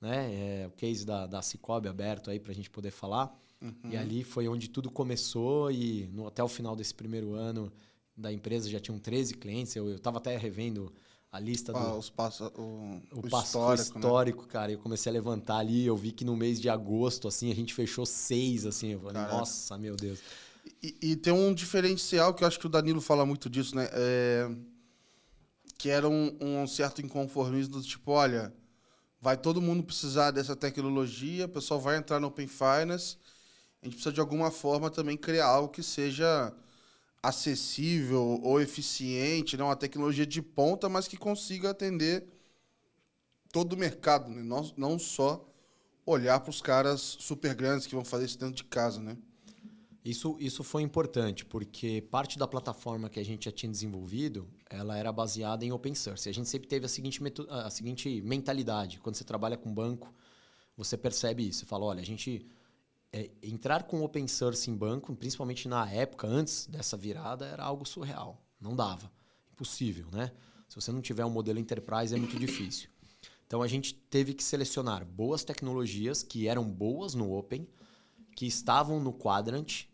[0.00, 0.62] né?
[0.62, 3.36] É, o case da, da Cicobi aberto aí para a gente poder falar.
[3.90, 7.72] E ali foi onde tudo começou e no, até o final desse primeiro ano
[8.16, 9.74] da empresa já tinham 13 clientes.
[9.74, 10.92] Eu estava até revendo
[11.32, 14.48] a lista do, Ah, os passa, o, o, o passo histórico, histórico, né?
[14.48, 14.72] cara.
[14.72, 17.74] Eu comecei a levantar ali, eu vi que no mês de agosto, assim, a gente
[17.74, 18.92] fechou seis, assim.
[18.92, 19.36] Eu falei, Caraca.
[19.36, 20.20] nossa, meu Deus.
[20.82, 23.88] E, e tem um diferencial que eu acho que o Danilo fala muito disso, né?
[23.92, 24.48] É,
[25.78, 28.52] que era um, um certo inconformismo do tipo, olha,
[29.20, 33.18] vai todo mundo precisar dessa tecnologia, o pessoal vai entrar no Open Finance,
[33.82, 36.52] a gente precisa de alguma forma também criar algo que seja
[37.22, 39.64] acessível ou eficiente, né?
[39.64, 42.24] uma tecnologia de ponta, mas que consiga atender
[43.52, 44.42] todo o mercado, né?
[44.42, 45.44] não, não só
[46.04, 49.16] olhar para os caras super grandes que vão fazer isso dentro de casa, né?
[50.06, 54.96] Isso, isso foi importante, porque parte da plataforma que a gente já tinha desenvolvido, ela
[54.96, 56.28] era baseada em open source.
[56.28, 59.00] A gente sempre teve a seguinte, a seguinte mentalidade.
[59.00, 60.14] Quando você trabalha com banco,
[60.76, 61.58] você percebe isso.
[61.58, 62.46] Você fala, olha, a gente...
[63.12, 67.84] é, entrar com open source em banco, principalmente na época, antes dessa virada, era algo
[67.84, 68.40] surreal.
[68.60, 69.10] Não dava.
[69.54, 70.30] Impossível, né?
[70.68, 72.88] Se você não tiver um modelo enterprise, é muito difícil.
[73.44, 77.66] Então, a gente teve que selecionar boas tecnologias que eram boas no open,
[78.36, 79.86] que estavam no quadrant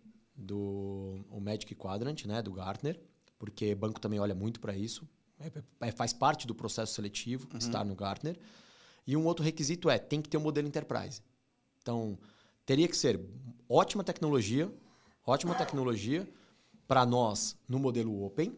[0.42, 3.00] do o Magic Quadrant, né, do Gartner,
[3.38, 7.84] porque banco também olha muito para isso, é- é- faz parte do processo seletivo estar
[7.84, 8.38] no Gartner.
[9.06, 11.20] E um outro requisito é tem que ter um modelo enterprise.
[11.80, 12.18] Então
[12.64, 13.20] teria que ser
[13.68, 14.72] ótima tecnologia,
[15.26, 16.28] ótima tecnologia
[16.86, 18.56] para nós no modelo Open,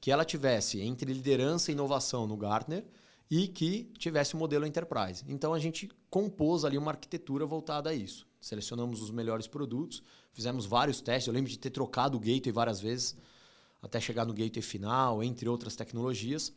[0.00, 2.84] que ela tivesse entre liderança e inovação no Gartner
[3.30, 5.24] e que tivesse um modelo enterprise.
[5.28, 8.26] Então a gente compôs ali uma arquitetura voltada a isso.
[8.40, 10.02] Selecionamos os melhores produtos,
[10.32, 11.28] fizemos vários testes.
[11.28, 13.16] Eu lembro de ter trocado o gateway várias vezes
[13.82, 16.52] até chegar no gateway final, entre outras tecnologias.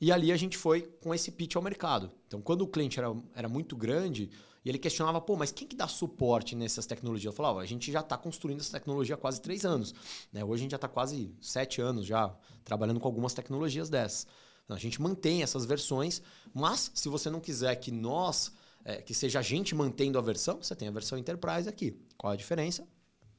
[0.00, 2.10] E ali a gente foi com esse pitch ao mercado.
[2.26, 4.28] Então, quando o cliente era, era muito grande,
[4.64, 7.26] e ele questionava, pô, mas quem que dá suporte nessas tecnologias?
[7.26, 9.94] Eu falava, a gente já está construindo essa tecnologia há quase três anos.
[10.32, 10.42] Né?
[10.42, 12.34] Hoje a gente já está quase sete anos já
[12.64, 14.26] trabalhando com algumas tecnologias dessas.
[14.64, 18.52] Então, a gente mantém essas versões, mas se você não quiser que nós,
[18.84, 21.96] é, que seja a gente mantendo a versão, você tem a versão Enterprise aqui.
[22.16, 22.86] Qual a diferença?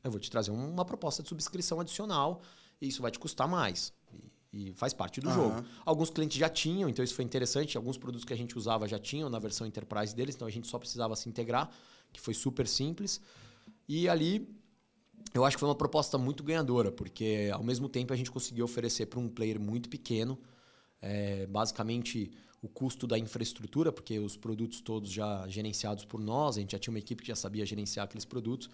[0.03, 2.41] Eu vou te trazer uma proposta de subscrição adicional
[2.79, 3.91] e isso vai te custar mais.
[4.53, 5.33] E, e faz parte do uhum.
[5.33, 5.65] jogo.
[5.83, 7.75] Alguns clientes já tinham, então isso foi interessante.
[7.75, 10.67] Alguns produtos que a gente usava já tinham na versão Enterprise deles, então a gente
[10.67, 11.71] só precisava se integrar,
[12.13, 13.19] que foi super simples.
[13.89, 14.47] E ali
[15.33, 18.65] eu acho que foi uma proposta muito ganhadora, porque ao mesmo tempo a gente conseguiu
[18.65, 20.39] oferecer para um player muito pequeno,
[21.05, 22.31] é, basicamente
[22.61, 26.79] o custo da infraestrutura, porque os produtos todos já gerenciados por nós, a gente já
[26.79, 28.69] tinha uma equipe que já sabia gerenciar aqueles produtos.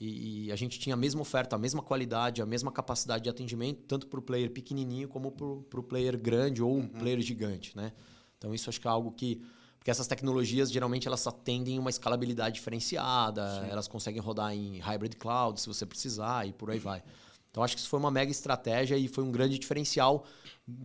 [0.00, 3.30] E, e, a gente tinha a mesma oferta, a mesma qualidade, a mesma capacidade de
[3.30, 6.88] atendimento, tanto para o player pequenininho como para o player grande ou uhum.
[6.88, 7.92] player gigante, né?
[8.36, 9.42] Então isso acho que é algo que
[9.76, 13.70] porque essas tecnologias geralmente elas atendem uma escalabilidade diferenciada, Sim.
[13.70, 17.02] elas conseguem rodar em hybrid cloud se você precisar e por aí vai.
[17.50, 20.24] Então acho que isso foi uma mega estratégia e foi um grande diferencial,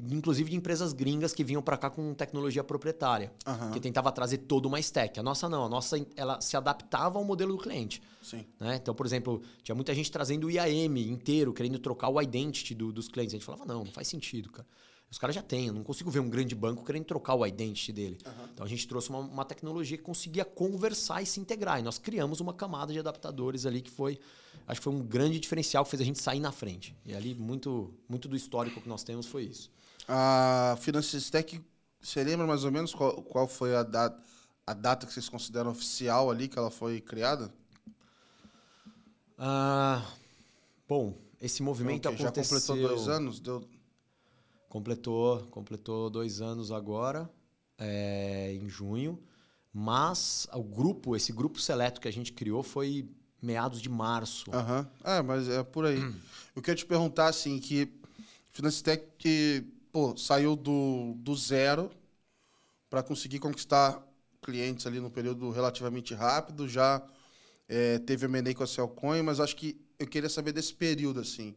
[0.10, 3.72] inclusive de empresas gringas que vinham para cá com tecnologia proprietária, uhum.
[3.72, 5.20] que tentava trazer toda uma stack.
[5.20, 8.02] A nossa não, a nossa ela se adaptava ao modelo do cliente.
[8.22, 8.46] Sim.
[8.60, 8.78] Né?
[8.82, 12.94] Então, por exemplo, tinha muita gente trazendo o IAM inteiro, querendo trocar o identity do,
[12.94, 13.34] dos clientes.
[13.34, 14.68] A gente falava, não, não faz sentido, cara.
[15.12, 17.92] Os caras já têm, eu não consigo ver um grande banco querendo trocar o identity
[17.92, 18.18] dele.
[18.26, 18.46] Uhum.
[18.52, 21.80] Então a gente trouxe uma, uma tecnologia que conseguia conversar e se integrar.
[21.80, 24.18] E nós criamos uma camada de adaptadores ali que foi
[24.68, 26.96] acho que foi um grande diferencial que fez a gente sair na frente.
[27.06, 29.72] E ali, muito, muito do histórico que nós temos foi isso.
[30.08, 31.62] A Finances Tech,
[32.02, 34.22] você lembra mais ou menos qual, qual foi a data,
[34.66, 37.54] a data que vocês consideram oficial ali que ela foi criada?
[39.38, 40.06] Ah,
[40.88, 42.58] bom, esse movimento okay, aconteceu...
[42.58, 43.40] Já completou dois anos?
[43.40, 43.64] Deu...
[44.70, 47.30] Completou, completou dois anos agora,
[47.78, 49.22] é, em junho.
[49.72, 53.10] Mas o grupo, esse grupo seleto que a gente criou foi
[53.44, 54.50] meados de março.
[54.52, 54.80] Aham.
[54.80, 55.12] Uhum.
[55.12, 56.00] É, mas é por aí.
[56.56, 57.92] Eu queria te perguntar, assim, que
[58.52, 61.92] Financitec que, pô, saiu do, do zero
[62.90, 64.02] para conseguir conquistar
[64.42, 67.02] clientes ali no período relativamente rápido, já
[67.68, 71.56] é, teve M&A com a Cellcoin, mas acho que eu queria saber desse período, assim.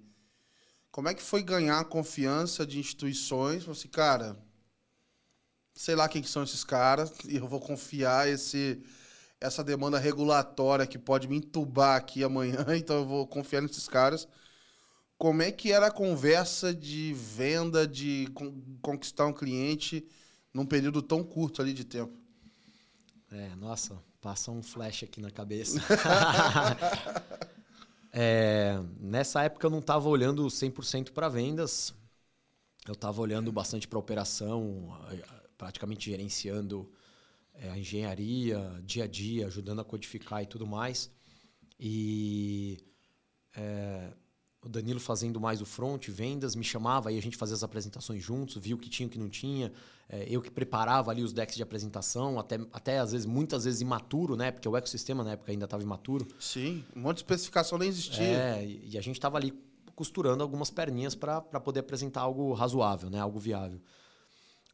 [0.90, 3.68] Como é que foi ganhar a confiança de instituições?
[3.68, 4.38] Assim, cara,
[5.74, 8.82] sei lá quem que são esses caras, e eu vou confiar esse
[9.40, 14.26] essa demanda regulatória que pode me entubar aqui amanhã, então eu vou confiar nesses caras.
[15.18, 18.28] Como é que era a conversa de venda, de
[18.82, 20.06] conquistar um cliente
[20.52, 22.18] num período tão curto ali de tempo?
[23.30, 25.80] É, nossa, passa um flash aqui na cabeça.
[28.12, 31.94] é, nessa época eu não estava olhando 100% para vendas,
[32.86, 34.94] eu estava olhando bastante para operação,
[35.56, 36.92] praticamente gerenciando
[37.60, 41.10] é, a engenharia, dia a dia, ajudando a codificar e tudo mais.
[41.78, 42.78] E
[43.56, 44.12] é,
[44.62, 48.22] o Danilo fazendo mais o front, vendas, me chamava e a gente fazia as apresentações
[48.22, 49.72] juntos, via o que tinha e o que não tinha.
[50.08, 53.80] É, eu que preparava ali os decks de apresentação, até, até às vezes, muitas vezes
[53.80, 54.50] imaturo, né?
[54.50, 56.26] Porque o ecossistema na época ainda estava imaturo.
[56.38, 58.24] Sim, um monte de especificação nem existia.
[58.24, 59.52] É, e a gente estava ali
[59.94, 63.18] costurando algumas perninhas para poder apresentar algo razoável, né?
[63.18, 63.80] Algo viável.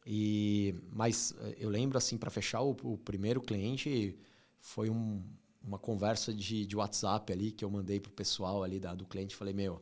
[0.05, 4.17] E, mas eh, eu lembro, assim, para fechar o, o, primeiro cliente,
[4.59, 5.23] foi um,
[5.63, 9.35] uma conversa de, de WhatsApp ali que eu mandei pro pessoal ali da, do cliente.
[9.35, 9.81] Falei, meu,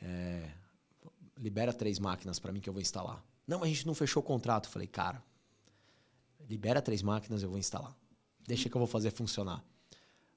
[0.00, 0.50] é,
[1.38, 3.24] libera três máquinas para mim que eu vou instalar.
[3.46, 4.68] Não, a gente não fechou o contrato.
[4.68, 5.22] Falei, cara,
[6.48, 7.96] libera três máquinas, eu vou instalar.
[8.46, 9.64] Deixa que eu vou fazer funcionar.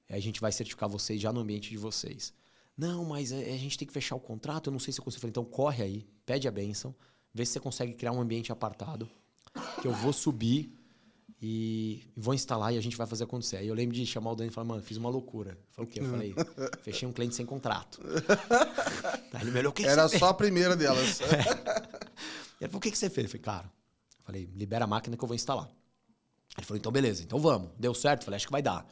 [0.09, 2.34] A gente vai certificar vocês já no ambiente de vocês.
[2.78, 5.03] Não, mas eh, a gente tem que fechar o contrato, eu não sei se eu
[5.03, 5.28] consigo.
[5.28, 6.95] Então corre aí, pede a benção
[7.38, 9.07] Vê se você consegue criar um ambiente apartado.
[9.79, 10.75] Que eu vou subir
[11.39, 13.57] e vou instalar e a gente vai fazer acontecer.
[13.57, 15.55] Aí eu lembro de chamar o Dani e falar, mano, fiz uma loucura.
[15.69, 15.99] Falei o quê?
[15.99, 16.35] Eu falei,
[16.81, 18.01] fechei um cliente sem contrato.
[19.33, 21.19] Aí ele me olhou, o que, que Era só a primeira delas.
[22.59, 22.63] É.
[22.63, 23.25] Ele falou, o que, que você fez?
[23.25, 25.69] Eu falei, cara, eu falei, libera a máquina que eu vou instalar.
[26.57, 27.69] Ele falou, então beleza, então vamos.
[27.77, 28.21] Deu certo?
[28.21, 28.83] Eu falei, acho que vai dar.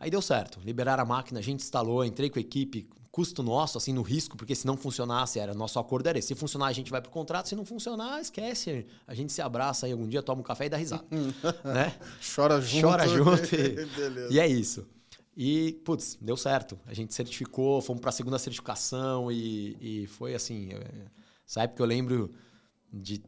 [0.00, 0.58] Aí deu certo.
[0.64, 4.36] Liberaram a máquina, a gente instalou, entrei com a equipe, custo nosso, assim, no risco,
[4.36, 6.28] porque se não funcionasse, era nosso acordo era esse.
[6.28, 8.86] Se funcionar, a gente vai pro contrato, se não funcionar, esquece.
[9.08, 11.04] A gente se abraça aí algum dia, toma um café e dá risada.
[11.64, 11.96] né?
[12.32, 12.86] Chora junto.
[12.86, 13.54] Chora junto.
[13.56, 14.86] E, e é isso.
[15.36, 16.78] E, putz, deu certo.
[16.86, 20.70] A gente certificou, fomos para a segunda certificação e, e foi assim.
[20.72, 20.88] É,
[21.44, 22.32] essa época eu lembro
[22.92, 23.20] de,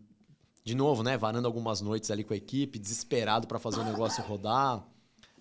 [0.63, 1.19] de novo, né?
[1.19, 4.87] Varando algumas noites ali com a equipe, desesperado para fazer o negócio rodar,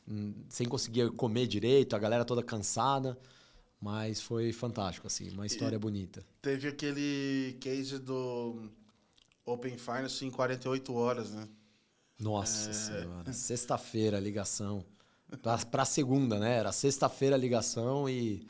[0.08, 3.16] hum, sem conseguir comer direito, a galera toda cansada.
[3.82, 6.26] Mas foi fantástico, assim, uma história e bonita.
[6.42, 8.70] Teve aquele case do
[9.46, 11.48] Open Finance em 48 horas, né?
[12.20, 12.74] Nossa é...
[12.74, 13.32] senhora.
[13.32, 14.86] Sexta-feira, ligação.
[15.42, 16.58] Pra, pra segunda, né?
[16.58, 18.46] Era sexta-feira a ligação e.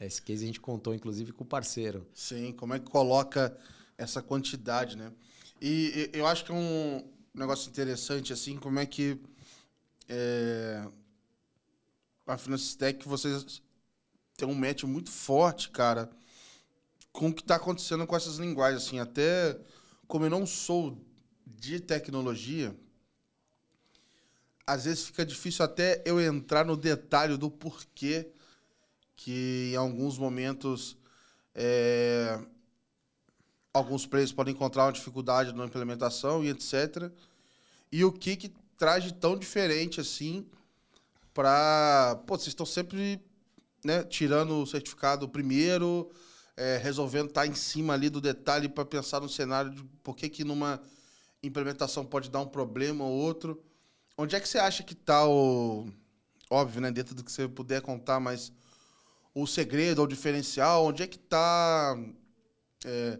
[0.00, 2.06] Esse case a gente contou, inclusive, com o parceiro.
[2.14, 3.54] Sim, como é que coloca
[3.98, 5.12] essa quantidade, né?
[5.60, 9.20] E, e eu acho que é um negócio interessante, assim, como é que
[10.08, 10.82] é,
[12.26, 13.60] a Finance Tech, vocês
[14.40, 16.10] têm um match muito forte, cara,
[17.12, 19.58] com o que está acontecendo com essas linguagens, assim, até
[20.06, 20.98] como eu não sou
[21.46, 22.74] de tecnologia,
[24.66, 28.30] às vezes fica difícil até eu entrar no detalhe do porquê
[29.16, 30.96] que em alguns momentos
[31.54, 32.38] é,
[33.74, 37.10] alguns players podem encontrar uma dificuldade na implementação e etc.
[37.92, 40.46] E o que, que traz de tão diferente assim
[41.34, 42.20] para.
[42.26, 43.20] Pô, vocês estão sempre
[43.84, 46.10] né, tirando o certificado primeiro,
[46.56, 50.14] é, resolvendo estar tá em cima ali do detalhe para pensar no cenário de por
[50.14, 50.80] que, que numa
[51.42, 53.62] implementação pode dar um problema ou outro.
[54.16, 55.88] Onde é que você acha que está o.
[56.50, 56.90] Óbvio, né?
[56.90, 58.52] Dentro do que você puder contar, mas
[59.34, 61.96] o segredo, o diferencial, onde é que está.
[62.84, 63.18] É,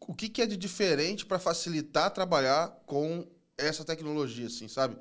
[0.00, 3.26] o que, que é de diferente para facilitar trabalhar com
[3.58, 4.96] essa tecnologia, assim, sabe?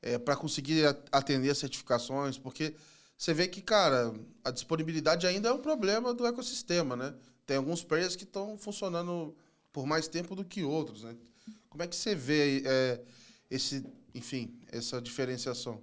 [0.00, 2.74] É, para conseguir atender as certificações, porque
[3.16, 4.12] você vê que, cara,
[4.42, 7.14] a disponibilidade ainda é um problema do ecossistema, né?
[7.46, 9.34] Tem alguns players que estão funcionando
[9.72, 11.16] por mais tempo do que outros, né?
[11.68, 13.00] Como é que você vê é,
[13.50, 13.84] esse,
[14.14, 15.82] enfim, essa diferenciação?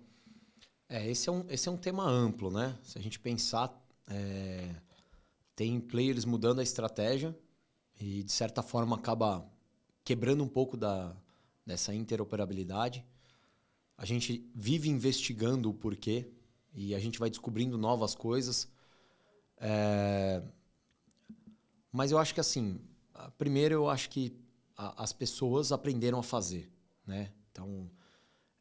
[0.88, 2.78] É, esse é um, esse é um tema amplo, né?
[2.84, 3.74] Se a gente pensar,
[4.10, 4.76] é,
[5.56, 7.38] tem players mudando a estratégia
[8.00, 9.50] e, de certa forma, acaba
[10.04, 11.16] quebrando um pouco da,
[11.66, 13.06] dessa interoperabilidade.
[13.98, 16.30] A gente vive investigando o porquê
[16.74, 18.68] e a gente vai descobrindo novas coisas.
[19.58, 20.42] É...
[21.92, 22.80] Mas eu acho que, assim,
[23.38, 24.36] primeiro eu acho que
[24.78, 26.72] a, as pessoas aprenderam a fazer,
[27.06, 27.32] né?
[27.52, 27.90] Então,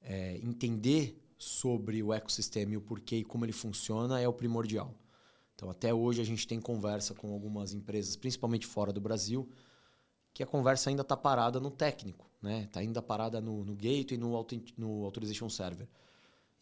[0.03, 4.95] é, entender sobre o ecossistema e o porquê e como ele funciona é o primordial.
[5.55, 9.49] Então, até hoje a gente tem conversa com algumas empresas, principalmente fora do Brasil,
[10.33, 12.65] que a conversa ainda está parada no técnico, né?
[12.65, 14.47] Está ainda parada no, no gateway e no,
[14.77, 15.89] no Authorization Server.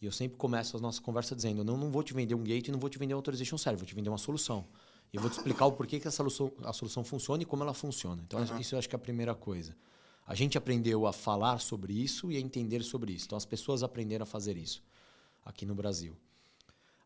[0.01, 2.71] E eu sempre começo a nossa conversa dizendo: não, não vou te vender um gateway,
[2.71, 4.65] não vou te vender um Authorization Server, vou te vender uma solução.
[5.13, 7.63] E eu vou te explicar o porquê que essa solução, a solução funciona e como
[7.63, 8.23] ela funciona.
[8.27, 8.59] Então, uhum.
[8.59, 9.75] isso eu acho que é a primeira coisa.
[10.27, 13.25] A gente aprendeu a falar sobre isso e a entender sobre isso.
[13.25, 14.83] Então, as pessoas aprenderam a fazer isso
[15.45, 16.15] aqui no Brasil.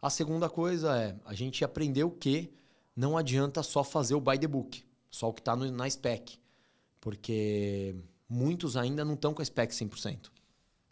[0.01, 2.53] A segunda coisa é, a gente aprendeu que
[2.97, 6.36] não adianta só fazer o by the book, só o que está na spec.
[7.01, 7.95] Porque
[8.28, 10.32] muitos ainda não estão com a spec 100%.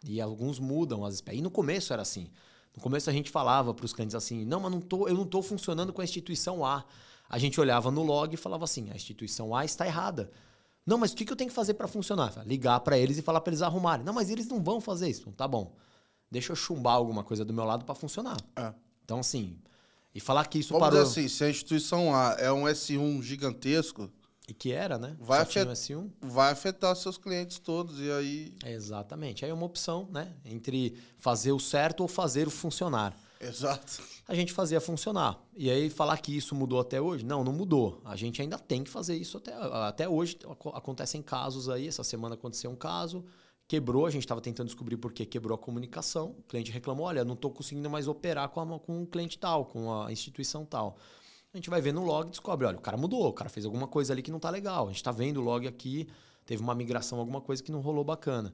[0.03, 1.39] E alguns mudam as specs.
[1.39, 2.29] E no começo era assim.
[2.75, 5.23] No começo a gente falava para os clientes assim: não, mas não tô, eu não
[5.23, 6.83] estou funcionando com a instituição A.
[7.29, 10.31] A gente olhava no log e falava assim: a instituição A está errada.
[10.85, 12.33] Não, mas o que, que eu tenho que fazer para funcionar?
[12.45, 14.03] Ligar para eles e falar para eles arrumarem.
[14.03, 15.21] Não, mas eles não vão fazer isso.
[15.21, 15.75] Então, tá bom.
[16.29, 18.37] Deixa eu chumbar alguma coisa do meu lado para funcionar.
[18.55, 18.73] É.
[19.03, 19.59] Então, assim.
[20.13, 21.03] E falar que isso Vamos parou.
[21.03, 24.09] Dizer assim, se a instituição A é um S1 gigantesco,
[24.51, 25.15] e que era, né?
[25.17, 25.73] Vai, afetar,
[26.21, 27.99] vai afetar seus clientes todos.
[27.99, 28.53] E aí.
[28.65, 29.45] Exatamente.
[29.45, 30.33] Aí é uma opção, né?
[30.45, 33.17] Entre fazer o certo ou fazer o funcionar.
[33.39, 34.03] Exato.
[34.27, 35.41] A gente fazia funcionar.
[35.55, 37.25] E aí falar que isso mudou até hoje?
[37.25, 38.01] Não, não mudou.
[38.03, 40.37] A gente ainda tem que fazer isso até, até hoje.
[40.73, 41.87] Acontecem casos aí.
[41.87, 43.23] Essa semana aconteceu um caso.
[43.69, 46.35] Quebrou, a gente estava tentando descobrir por que quebrou a comunicação.
[46.39, 49.65] O cliente reclamou: olha, não estou conseguindo mais operar com, a, com um cliente tal,
[49.65, 50.97] com a instituição tal.
[51.53, 53.65] A gente vai ver no log e descobre, olha, o cara mudou, o cara fez
[53.65, 54.87] alguma coisa ali que não tá legal.
[54.87, 56.07] A gente tá vendo o log aqui,
[56.45, 58.53] teve uma migração, alguma coisa que não rolou bacana.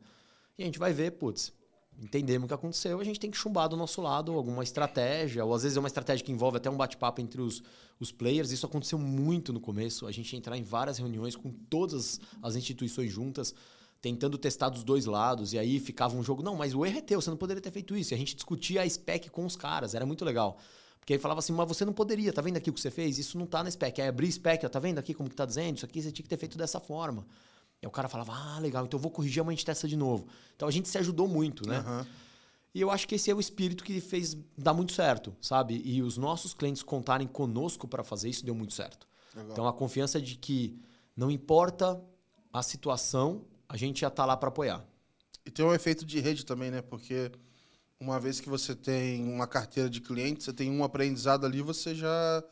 [0.57, 1.53] E a gente vai ver, putz,
[2.01, 5.53] entendemos o que aconteceu, a gente tem que chumbar do nosso lado alguma estratégia, ou
[5.53, 7.61] às vezes é uma estratégia que envolve até um bate-papo entre os,
[7.99, 8.49] os players.
[8.49, 13.11] Isso aconteceu muito no começo, a gente entrar em várias reuniões com todas as instituições
[13.11, 13.53] juntas,
[14.01, 17.01] tentando testar dos dois lados, e aí ficava um jogo, não, mas o erro é
[17.01, 18.11] teu, você não poderia ter feito isso.
[18.11, 20.57] E a gente discutia a spec com os caras, era muito legal.
[21.07, 23.17] Porque aí falava assim, mas você não poderia, tá vendo aqui o que você fez?
[23.17, 24.01] Isso não tá na spec.
[24.01, 25.77] Aí abrir spec, ó, tá vendo aqui como que tá dizendo?
[25.77, 27.25] Isso aqui você tinha que ter feito dessa forma.
[27.81, 29.95] E o cara falava, ah, legal, então eu vou corrigir, amanhã a gente testa de
[29.95, 30.27] novo.
[30.53, 31.79] Então a gente se ajudou muito, né?
[31.79, 32.05] Uhum.
[32.75, 35.81] E eu acho que esse é o espírito que fez dar muito certo, sabe?
[35.85, 39.07] E os nossos clientes contarem conosco para fazer isso deu muito certo.
[39.33, 39.51] Legal.
[39.53, 40.77] Então a confiança de que
[41.15, 42.03] não importa
[42.51, 44.85] a situação, a gente já tá lá para apoiar.
[45.45, 46.81] E tem um efeito de rede também, né?
[46.81, 47.31] Porque
[47.99, 51.95] uma vez que você tem uma carteira de clientes, você tem um aprendizado ali, você
[51.95, 52.43] já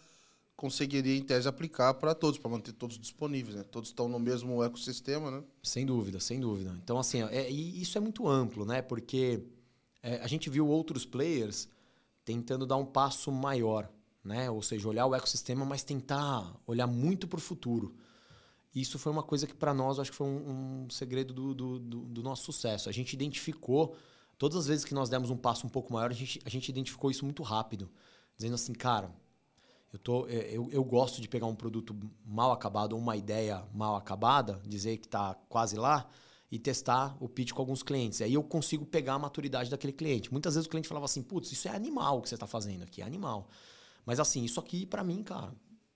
[0.55, 3.63] conseguiria, em tese, aplicar para todos, para manter todos disponíveis, né?
[3.63, 5.43] Todos estão no mesmo ecossistema, né?
[5.61, 6.73] Sem dúvida, sem dúvida.
[6.83, 8.81] Então, assim, é, e isso é muito amplo, né?
[8.81, 9.43] Porque
[10.01, 11.67] é, a gente viu outros players
[12.23, 13.89] tentando dar um passo maior,
[14.23, 14.49] né?
[14.49, 17.93] Ou seja, olhar o ecossistema, mas tentar olhar muito para o futuro.
[18.73, 21.79] isso foi uma coisa que para nós acho que foi um, um segredo do, do,
[21.79, 22.89] do, do, nosso sucesso.
[22.89, 23.95] A gente identificou,
[24.38, 26.69] todas as vezes que nós demos um passo um pouco maior, a gente, a gente
[26.69, 27.89] identificou isso muito rápido.
[28.38, 29.09] Dizendo assim, cara,
[29.93, 33.63] eu, tô, é, eu, eu gosto de pegar um produto mal acabado ou uma ideia
[33.73, 36.09] mal acabada, dizer que está quase lá,
[36.51, 38.21] e testar o pitch com alguns clientes.
[38.21, 40.31] Aí eu consigo pegar a maturidade daquele cliente.
[40.31, 43.01] Muitas vezes o cliente falava assim, putz, isso é animal que você está fazendo aqui,
[43.01, 43.49] é animal.
[44.05, 45.51] Mas assim, isso aqui para mim, cara,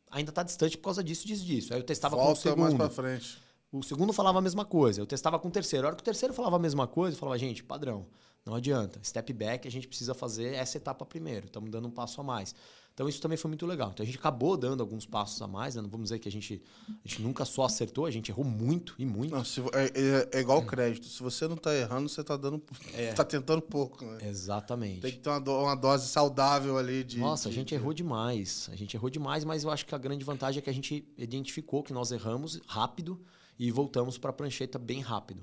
[0.10, 1.74] ainda está distante por causa disso, disso, disso.
[1.74, 2.62] Aí eu testava Volta com o segundo.
[2.62, 3.38] mais para frente.
[3.72, 5.86] O segundo falava a mesma coisa, eu testava com o terceiro.
[5.86, 8.08] A hora que o terceiro falava a mesma coisa, eu falava, gente, padrão,
[8.46, 9.00] não adianta.
[9.04, 11.48] Step back, a gente precisa fazer essa etapa primeiro.
[11.48, 12.56] Estamos dando um passo a mais.
[13.00, 13.92] Então isso também foi muito legal.
[13.94, 15.82] Então a gente acabou dando alguns passos a mais, né?
[15.82, 18.94] não vamos dizer que a gente, a gente nunca só acertou, a gente errou muito
[19.00, 19.34] e muito.
[19.34, 21.06] Não, se, é, é, é, igual crédito.
[21.06, 22.62] Se você não está errando, você está dando,
[22.94, 23.14] é.
[23.16, 24.04] tá tentando pouco.
[24.04, 24.28] Né?
[24.28, 25.00] Exatamente.
[25.00, 27.20] Tem que ter uma, do, uma dose saudável ali de.
[27.20, 27.76] Nossa, de, a gente de...
[27.76, 28.68] errou demais.
[28.70, 31.08] A gente errou demais, mas eu acho que a grande vantagem é que a gente
[31.18, 33.18] identificou que nós erramos rápido
[33.58, 35.42] e voltamos para a prancheta bem rápido.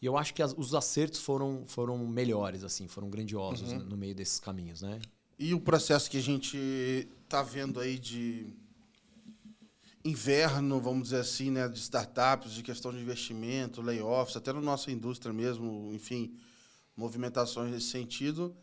[0.00, 3.78] E eu acho que as, os acertos foram, foram melhores, assim, foram grandiosos uhum.
[3.78, 5.00] no, no meio desses caminhos, né?
[5.38, 8.52] E o processo que a gente está vendo aí de
[10.04, 14.90] inverno, vamos dizer assim, né, de startups, de questão de investimento, layoffs, até na nossa
[14.90, 16.34] indústria mesmo, enfim,
[16.96, 18.56] movimentações nesse sentido.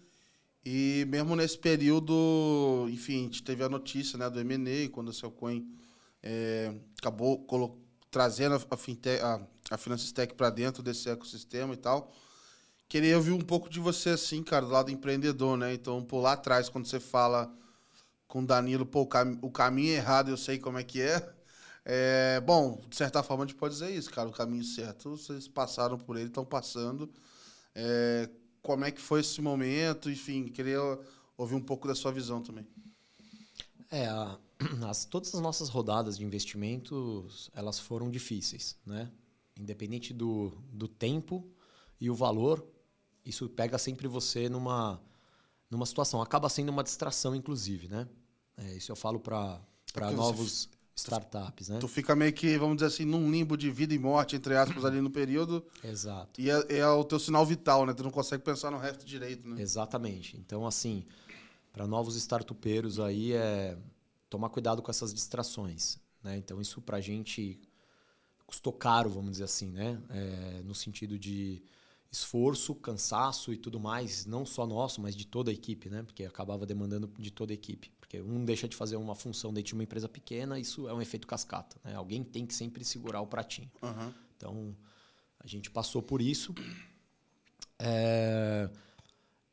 [0.65, 5.13] E mesmo nesse período, enfim, a gente teve a notícia né, do M&A, quando a
[5.13, 5.65] Cellcoin
[6.23, 7.45] é, acabou
[8.09, 9.39] trazendo a, fintech, a,
[9.69, 12.11] a Finances Tech para dentro desse ecossistema e tal.
[12.87, 15.73] Queria ouvir um pouco de você, assim, cara, do lado empreendedor, né?
[15.73, 17.51] Então, por lá atrás, quando você fala
[18.27, 21.33] com o Danilo, pô, o, o caminho errado eu sei como é que é.
[21.83, 22.41] é.
[22.45, 24.29] Bom, de certa forma a gente pode dizer isso, cara.
[24.29, 27.09] O caminho certo, vocês passaram por ele, estão passando.
[27.73, 28.29] É,
[28.61, 30.09] como é que foi esse momento?
[30.09, 30.79] Enfim, queria
[31.37, 32.67] ouvir um pouco da sua visão também.
[33.89, 34.37] É, a,
[34.89, 39.11] as, todas as nossas rodadas de investimentos, elas foram difíceis, né?
[39.59, 41.49] Independente do, do tempo
[41.99, 42.65] e o valor,
[43.25, 45.01] isso pega sempre você numa,
[45.69, 46.21] numa situação.
[46.21, 48.07] Acaba sendo uma distração, inclusive, né?
[48.57, 49.61] É, isso eu falo para
[50.13, 51.79] novos startups, né?
[51.79, 54.83] Tu fica meio que, vamos dizer assim, num limbo de vida e morte, entre aspas,
[54.85, 55.65] ali no período.
[55.83, 56.39] Exato.
[56.39, 57.93] E é, é, o teu sinal vital, né?
[57.93, 59.61] Tu não consegue pensar no resto direito, né?
[59.61, 60.37] Exatamente.
[60.37, 61.05] Então, assim,
[61.73, 63.77] para novos startupeiros aí é
[64.29, 66.37] tomar cuidado com essas distrações, né?
[66.37, 67.59] Então, isso para gente
[68.45, 70.01] custou caro, vamos dizer assim, né?
[70.09, 71.61] É, no sentido de
[72.11, 76.03] esforço, cansaço e tudo mais, não só nosso, mas de toda a equipe, né?
[76.03, 77.91] Porque acabava demandando de toda a equipe.
[77.99, 81.01] Porque um deixa de fazer uma função dentro de uma empresa pequena, isso é um
[81.01, 81.77] efeito cascata.
[81.83, 81.95] Né?
[81.95, 83.69] Alguém tem que sempre segurar o pratinho.
[83.81, 84.13] Uhum.
[84.37, 84.75] Então,
[85.39, 86.53] a gente passou por isso.
[87.79, 88.69] É...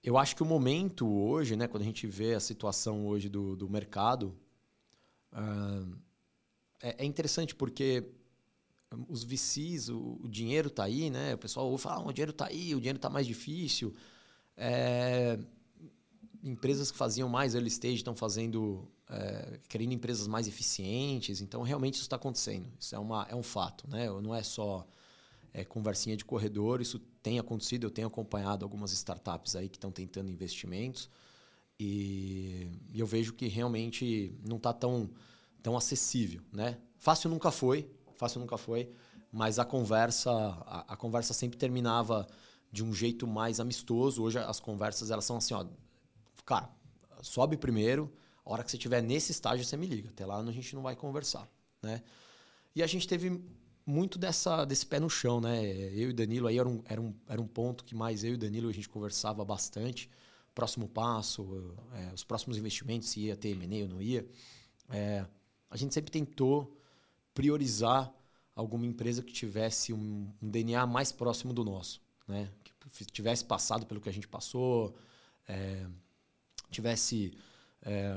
[0.03, 3.55] Eu acho que o momento hoje, né, quando a gente vê a situação hoje do,
[3.55, 4.37] do mercado,
[5.33, 5.97] uh,
[6.81, 8.05] é, é interessante porque
[9.09, 11.35] os VCs, o, o dinheiro está aí, né?
[11.35, 13.95] O pessoal ouve falar, ah, o dinheiro está aí, o dinheiro está mais difícil.
[14.57, 15.39] É,
[16.43, 21.41] empresas que faziam mais early stage estão fazendo, é, querendo empresas mais eficientes.
[21.41, 22.67] Então, realmente isso está acontecendo.
[22.79, 24.09] Isso é, uma, é um fato, né?
[24.21, 24.87] Não é só
[25.53, 26.81] é, conversinha de corredor.
[26.81, 27.85] Isso tem acontecido.
[27.85, 31.09] Eu tenho acompanhado algumas startups aí que estão tentando investimentos.
[31.79, 35.11] E, e eu vejo que realmente não está tão,
[35.63, 36.79] tão acessível, né?
[36.99, 37.91] Fácil nunca foi,
[38.23, 38.89] fácil nunca foi,
[39.33, 42.27] mas a conversa, a, a, conversa sempre terminava
[42.71, 44.23] de um jeito mais amistoso.
[44.23, 45.67] Hoje as conversas elas são assim, ó,
[46.47, 46.71] cara,
[47.21, 48.13] sobe primeiro,
[48.45, 50.11] a hora que você estiver nesse estágio você me liga.
[50.11, 51.49] Até lá a gente não vai conversar,
[51.83, 52.01] né?
[52.77, 53.43] E a gente teve
[53.85, 55.65] muito dessa, desse pé no chão, né?
[55.93, 58.37] Eu e Danilo aí era um, era um, era um ponto que mais eu e
[58.37, 60.09] Danilo a gente conversava bastante.
[60.55, 64.25] Próximo passo, é, os próximos investimentos, se ia ter M&A ou não ia.
[64.91, 65.27] É,
[65.69, 66.79] a gente sempre tentou
[67.35, 68.13] priorizar
[68.55, 72.51] alguma empresa que tivesse um, um, DNA mais próximo do nosso, né?
[72.65, 74.95] Que tivesse passado pelo que a gente passou,
[75.49, 75.87] é,
[76.71, 77.33] tivesse
[77.83, 78.13] é,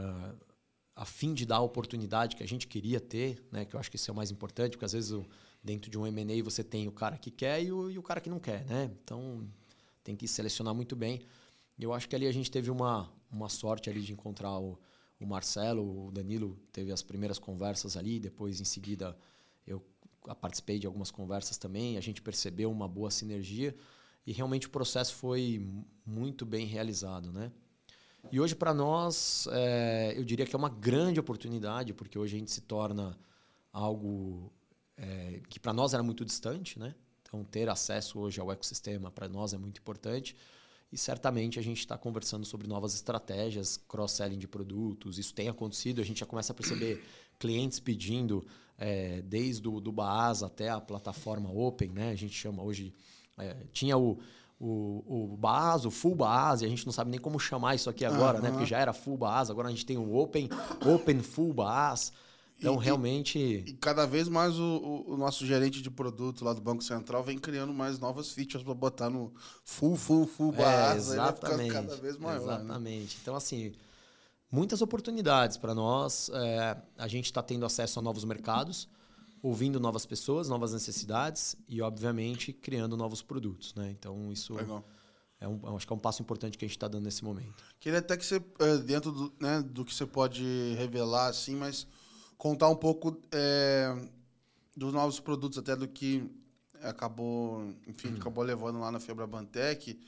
[0.95, 3.65] a fim de dar a oportunidade que a gente queria ter, né?
[3.65, 5.13] Que eu acho que isso é o mais importante, porque às vezes
[5.63, 8.21] dentro de um M&A você tem o cara que quer e o, e o cara
[8.21, 8.91] que não quer, né?
[9.03, 9.47] Então
[10.03, 11.21] tem que selecionar muito bem.
[11.79, 14.79] Eu acho que ali a gente teve uma, uma sorte ali de encontrar o,
[15.19, 19.17] o Marcelo, o Danilo teve as primeiras conversas ali, depois em seguida
[19.65, 19.83] eu
[20.41, 23.75] participei de algumas conversas também, a gente percebeu uma boa sinergia
[24.25, 25.67] e realmente o processo foi
[26.05, 27.51] muito bem realizado, né?
[28.31, 32.39] E hoje para nós, é, eu diria que é uma grande oportunidade, porque hoje a
[32.39, 33.15] gente se torna
[33.71, 34.51] algo
[34.97, 36.95] é, que para nós era muito distante, né?
[37.21, 40.35] Então ter acesso hoje ao ecossistema para nós é muito importante.
[40.91, 45.17] E certamente a gente está conversando sobre novas estratégias, cross-selling de produtos.
[45.17, 47.03] Isso tem acontecido, a gente já começa a perceber
[47.39, 48.45] clientes pedindo
[48.77, 52.11] é, desde o do Baas até a plataforma Open, né?
[52.11, 52.93] A gente chama hoje.
[53.37, 54.19] É, tinha o,
[54.59, 57.89] o, o Baas, o Full Baas, e a gente não sabe nem como chamar isso
[57.89, 58.43] aqui agora, uhum.
[58.43, 58.51] né?
[58.51, 60.49] Porque já era Full Baas, agora a gente tem o Open,
[60.85, 62.13] Open Full Baas.
[62.57, 63.37] Então, e, realmente.
[63.39, 67.37] E, cada vez mais o, o, nosso gerente de produto lá do Banco Central vem
[67.37, 69.33] criando mais novas features para botar no
[69.63, 71.73] full, full, full é, exatamente.
[71.73, 72.39] cada vez maior.
[72.39, 72.55] Né?
[72.55, 73.15] Exatamente.
[73.15, 73.19] Né?
[73.21, 73.73] Então, assim,
[74.49, 76.29] muitas oportunidades para nós.
[76.33, 78.87] É, a gente está tendo acesso a novos mercados,
[79.41, 83.75] ouvindo novas pessoas, novas necessidades e, obviamente, criando novos produtos.
[83.75, 83.91] Né?
[83.91, 84.53] Então, isso.
[84.53, 84.83] Legal.
[85.39, 87.63] É um, acho que é um passo importante que a gente está dando nesse momento.
[87.79, 90.43] Queria até que você, é, dentro do, né, do que você pode
[90.77, 91.85] revelar, assim, mas
[92.37, 93.95] contar um pouco é,
[94.75, 96.29] dos novos produtos, até do que
[96.81, 98.17] acabou, enfim, hum.
[98.19, 99.99] acabou levando lá na Febra Bantec.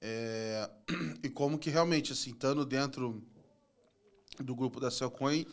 [0.00, 0.68] É,
[1.22, 3.22] e como que realmente, assim, estando dentro
[4.38, 5.46] do grupo da Cellcoin,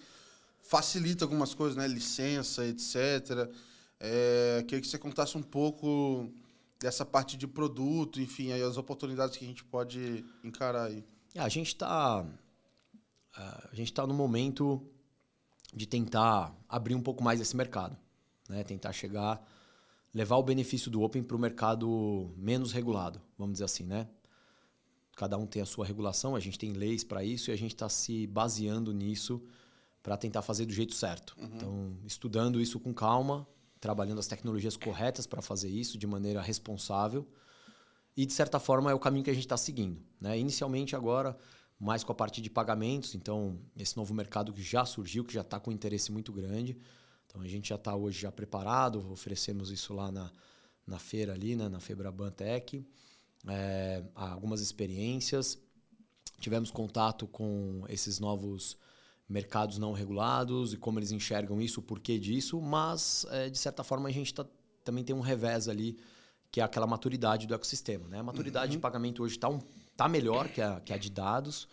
[0.61, 1.87] facilita algumas coisas, né?
[1.87, 3.49] Licença, etc.
[3.99, 6.31] É, queria que você contasse um pouco
[6.79, 11.03] dessa parte de produto, enfim, aí as oportunidades que a gente pode encarar aí.
[11.35, 12.25] É, a gente está
[13.35, 14.85] a gente está no momento
[15.73, 17.97] de tentar abrir um pouco mais esse mercado,
[18.47, 18.63] né?
[18.63, 19.45] Tentar chegar,
[20.13, 24.07] levar o benefício do Open para o mercado menos regulado, vamos dizer assim, né?
[25.15, 27.73] Cada um tem a sua regulação, a gente tem leis para isso e a gente
[27.73, 29.43] está se baseando nisso
[30.01, 31.35] para tentar fazer do jeito certo.
[31.37, 31.49] Uhum.
[31.53, 33.45] Então, estudando isso com calma,
[33.79, 37.27] trabalhando as tecnologias corretas para fazer isso de maneira responsável.
[38.15, 40.01] E, de certa forma, é o caminho que a gente está seguindo.
[40.19, 40.39] Né?
[40.39, 41.37] Inicialmente, agora,
[41.79, 43.15] mais com a parte de pagamentos.
[43.15, 46.77] Então, esse novo mercado que já surgiu, que já está com um interesse muito grande.
[47.25, 50.31] Então, a gente já está hoje já preparado, oferecemos isso lá na,
[50.85, 52.85] na feira ali, né, na Febraban Tech.
[53.47, 55.57] É, algumas experiências.
[56.39, 58.77] Tivemos contato com esses novos
[59.27, 63.83] mercados não regulados e como eles enxergam isso, o porquê disso, mas, é, de certa
[63.83, 64.45] forma, a gente tá,
[64.83, 65.97] também tem um revés ali,
[66.51, 68.07] que é aquela maturidade do ecossistema.
[68.07, 68.19] Né?
[68.19, 68.71] A maturidade uhum.
[68.71, 69.59] de pagamento hoje está um
[69.99, 71.67] tá melhor que a, que a de dados,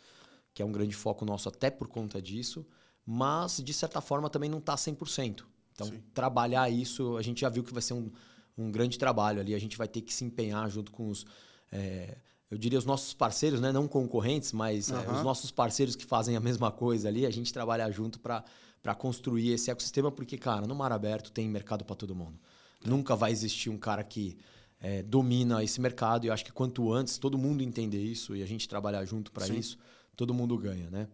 [0.53, 2.66] que é um grande foco nosso até por conta disso,
[3.07, 5.45] mas de certa forma também não está 100%.
[5.72, 6.03] Então, Sim.
[6.12, 8.11] trabalhar isso, a gente já viu que vai ser um,
[8.59, 9.55] um grande trabalho ali.
[9.55, 11.24] A gente vai ter que se empenhar junto com os.
[11.70, 12.16] É,
[12.51, 13.70] eu diria os nossos parceiros, né?
[13.70, 14.99] não concorrentes, mas uhum.
[14.99, 18.43] é, os nossos parceiros que fazem a mesma coisa ali, a gente trabalhar junto para
[18.99, 22.41] construir esse ecossistema, porque, cara, no mar aberto tem mercado para todo mundo.
[22.85, 24.37] Nunca vai existir um cara que
[24.81, 26.24] é, domina esse mercado.
[26.24, 29.33] E eu acho que quanto antes todo mundo entender isso e a gente trabalhar junto
[29.33, 29.79] para isso,
[30.16, 31.09] todo mundo ganha, né?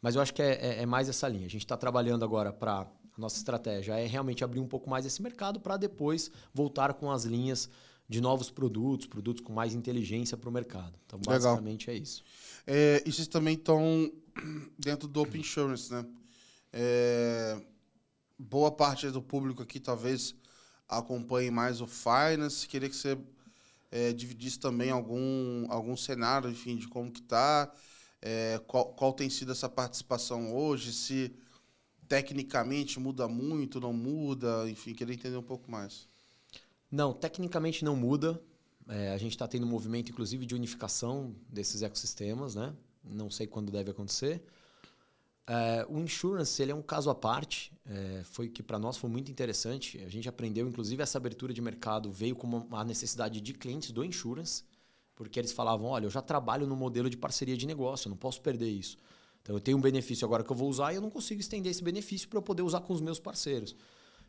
[0.00, 1.46] Mas eu acho que é, é, é mais essa linha.
[1.46, 2.86] A gente está trabalhando agora para a
[3.20, 7.24] nossa estratégia é realmente abrir um pouco mais esse mercado para depois voltar com as
[7.24, 7.68] linhas
[8.08, 10.98] de novos produtos, produtos com mais inteligência para o mercado.
[11.04, 12.00] Então, basicamente Legal.
[12.00, 12.24] é isso.
[12.66, 14.10] É, e vocês também estão
[14.78, 16.06] dentro do Open Insurance, né?
[16.72, 17.60] É,
[18.38, 20.34] boa parte do público aqui talvez
[20.88, 22.66] acompanhe mais o Finance.
[22.66, 23.18] Queria que você
[23.90, 27.72] é, dividisse também algum, algum cenário, enfim, de como que está,
[28.22, 31.34] é, qual, qual tem sido essa participação hoje, se
[32.08, 36.08] tecnicamente muda muito, não muda, enfim, queria entender um pouco mais.
[36.90, 38.40] Não, tecnicamente não muda.
[38.88, 42.74] É, a gente está tendo um movimento, inclusive, de unificação desses ecossistemas, né?
[43.04, 44.42] Não sei quando deve acontecer.
[45.48, 49.08] É, o insurance ele é um caso à parte, é, foi que para nós foi
[49.08, 49.98] muito interessante.
[50.04, 54.04] A gente aprendeu, inclusive, essa abertura de mercado veio como uma necessidade de clientes do
[54.04, 54.62] insurance,
[55.16, 58.16] porque eles falavam: olha, eu já trabalho no modelo de parceria de negócio, eu não
[58.18, 58.98] posso perder isso.
[59.40, 61.70] Então eu tenho um benefício agora que eu vou usar e eu não consigo estender
[61.70, 63.74] esse benefício para eu poder usar com os meus parceiros.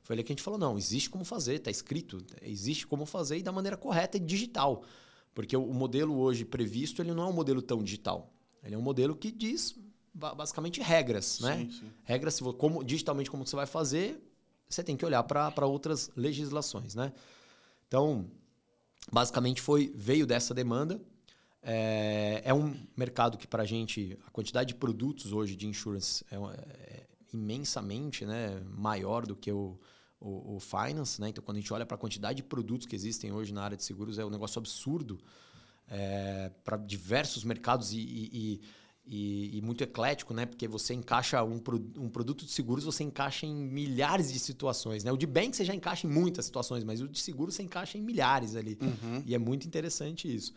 [0.04, 3.40] Foi ali que a gente falou: não, existe como fazer, está escrito, existe como fazer
[3.40, 4.86] e da maneira correta e digital.
[5.36, 8.34] Porque o modelo hoje previsto ele não é um modelo tão digital.
[8.64, 9.78] Ele é um modelo que diz
[10.14, 11.58] basicamente regras, né?
[11.58, 11.92] Sim, sim.
[12.04, 14.22] Regras, como, digitalmente, como você vai fazer,
[14.68, 17.14] você tem que olhar para outras legislações, né?
[17.88, 18.30] Então,
[19.12, 21.02] basicamente foi veio dessa demanda.
[21.62, 26.24] É, é um mercado que para a gente a quantidade de produtos hoje de insurance
[26.32, 29.78] é, é imensamente, né, maior do que o,
[30.20, 31.30] o, o, finance, né?
[31.30, 33.78] Então, quando a gente olha para a quantidade de produtos que existem hoje na área
[33.78, 35.20] de seguros é um negócio absurdo
[35.88, 38.62] é, para diversos mercados e, e, e,
[39.12, 40.46] e, muito eclético, né?
[40.46, 41.60] Porque você encaixa um,
[41.98, 45.12] um produto de seguros, você encaixa em milhares de situações, né?
[45.12, 47.98] O de bank você já encaixa em muitas situações, mas o de seguro você encaixa
[47.98, 48.78] em milhares ali.
[48.80, 49.24] Uhum.
[49.26, 50.54] E é muito interessante isso.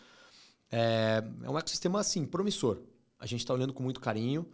[0.70, 2.82] É, é um ecossistema, assim, promissor.
[3.18, 4.46] A gente está olhando com muito carinho,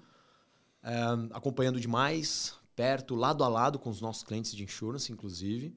[0.83, 0.95] é,
[1.33, 5.75] acompanhando demais, perto, lado a lado com os nossos clientes de insurance, inclusive.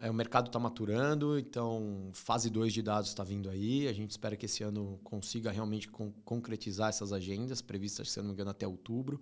[0.00, 3.86] É, o mercado está maturando, então fase 2 de dados está vindo aí.
[3.86, 8.28] A gente espera que esse ano consiga realmente con concretizar essas agendas, previstas, se não
[8.28, 9.20] me engano, até outubro.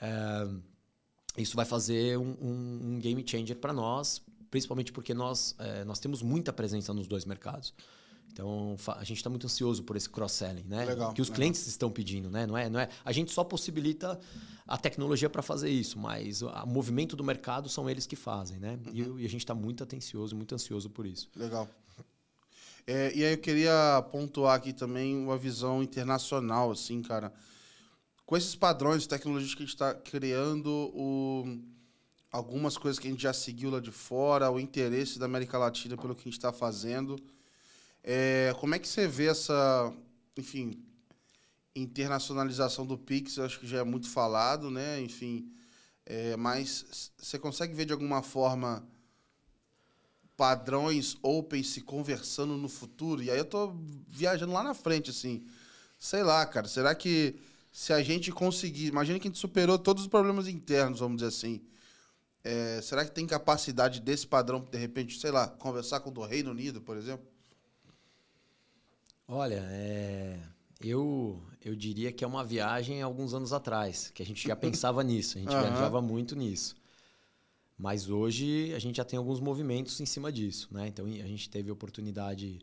[0.00, 0.48] É,
[1.38, 4.20] isso vai fazer um, um, um game changer para nós,
[4.50, 7.72] principalmente porque nós, é, nós temos muita presença nos dois mercados.
[8.32, 10.84] Então, a gente está muito ansioso por esse cross-selling, né?
[10.84, 11.36] Legal, que os legal.
[11.36, 12.46] clientes estão pedindo, né?
[12.46, 14.20] Não é, não é, a gente só possibilita
[14.66, 18.58] a tecnologia para fazer isso, mas o a- movimento do mercado são eles que fazem,
[18.58, 18.78] né?
[18.92, 19.08] E, Uhum.
[19.08, 21.30] eu- e a gente está muito atencioso, muito ansioso por isso.
[21.34, 21.66] Legal.
[22.86, 27.32] É, e aí eu queria pontuar aqui também uma visão internacional, assim, cara.
[28.24, 31.58] Com esses padrões tecnológicos que a gente está criando, o-
[32.30, 35.96] algumas coisas que a gente já seguiu lá de fora, o interesse da América Latina
[35.96, 37.16] pelo que a gente está fazendo.
[38.08, 39.92] É, como é que você vê essa,
[40.36, 40.80] enfim,
[41.74, 43.36] internacionalização do Pix?
[43.36, 45.00] Eu acho que já é muito falado, né?
[45.00, 45.50] Enfim,
[46.06, 48.86] é, mas você consegue ver de alguma forma
[50.36, 53.24] padrões open se conversando no futuro?
[53.24, 53.74] E aí eu tô
[54.06, 55.44] viajando lá na frente, assim.
[55.98, 56.68] Sei lá, cara.
[56.68, 57.34] Será que
[57.72, 58.86] se a gente conseguir.
[58.86, 61.60] Imagina que a gente superou todos os problemas internos, vamos dizer assim.
[62.44, 66.22] É, será que tem capacidade desse padrão, de repente, sei lá, conversar com o do
[66.22, 67.35] Reino Unido, por exemplo?
[69.28, 70.38] Olha, é,
[70.80, 75.02] eu, eu diria que é uma viagem alguns anos atrás, que a gente já pensava
[75.04, 75.62] nisso, a gente Aham.
[75.62, 76.76] viajava muito nisso.
[77.76, 80.86] Mas hoje a gente já tem alguns movimentos em cima disso, né?
[80.88, 82.60] Então a gente teve oportunidade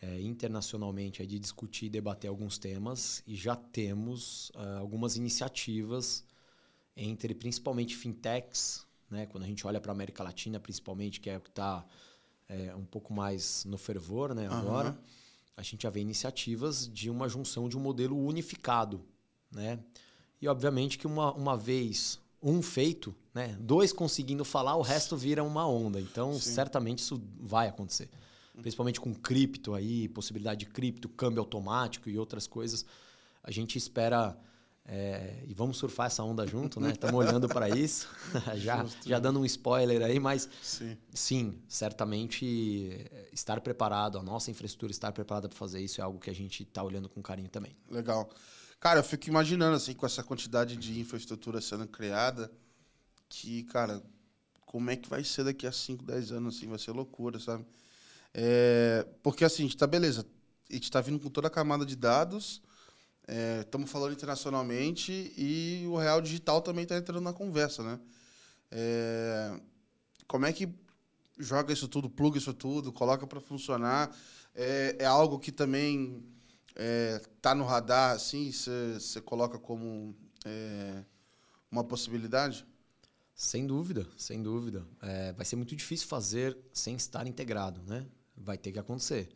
[0.00, 6.24] é, internacionalmente de discutir e debater alguns temas e já temos ah, algumas iniciativas
[6.96, 9.26] entre principalmente fintechs, né?
[9.26, 11.84] Quando a gente olha para a América Latina, principalmente, que é o que está
[12.76, 14.46] um pouco mais no fervor, né?
[14.46, 14.98] Agora Aham.
[15.58, 19.04] A gente já vê iniciativas de uma junção de um modelo unificado,
[19.50, 19.80] né?
[20.40, 23.58] E obviamente que uma, uma vez um feito, né?
[23.60, 26.00] Dois conseguindo falar, o resto vira uma onda.
[26.00, 26.52] Então, Sim.
[26.52, 28.08] certamente isso vai acontecer.
[28.60, 32.86] Principalmente com cripto aí, possibilidade de cripto, câmbio automático e outras coisas.
[33.42, 34.38] A gente espera
[34.90, 36.92] é, e vamos surfar essa onda junto, né?
[36.96, 38.08] Estamos olhando para isso,
[38.56, 39.06] já, Justo.
[39.06, 40.96] já dando um spoiler aí, mas Sim.
[41.12, 46.18] Sim, certamente eh, estar preparado, a nossa infraestrutura estar preparada para fazer isso é algo
[46.18, 47.76] que a gente está olhando com carinho também.
[47.90, 48.30] Legal.
[48.80, 52.50] Cara, eu fico imaginando, assim, com essa quantidade de infraestrutura sendo criada,
[53.28, 54.02] que, cara,
[54.64, 57.66] como é que vai ser daqui a 5, 10 anos, assim, vai ser loucura, sabe?
[58.32, 60.24] É, porque, assim, a gente tá, beleza,
[60.70, 62.62] a gente tá vindo com toda a camada de dados,
[63.60, 68.00] estamos falando internacionalmente e o real digital também está entrando na conversa, né?
[68.70, 69.60] É,
[70.26, 70.68] como é que
[71.38, 74.14] joga isso tudo, pluga isso tudo, coloca para funcionar?
[74.54, 76.24] É, é algo que também
[76.74, 80.14] é, tá no radar, assim, você coloca como
[80.44, 81.04] é,
[81.70, 82.66] uma possibilidade?
[83.34, 84.86] Sem dúvida, sem dúvida.
[85.00, 88.06] É, vai ser muito difícil fazer sem estar integrado, né?
[88.36, 89.28] Vai ter que acontecer.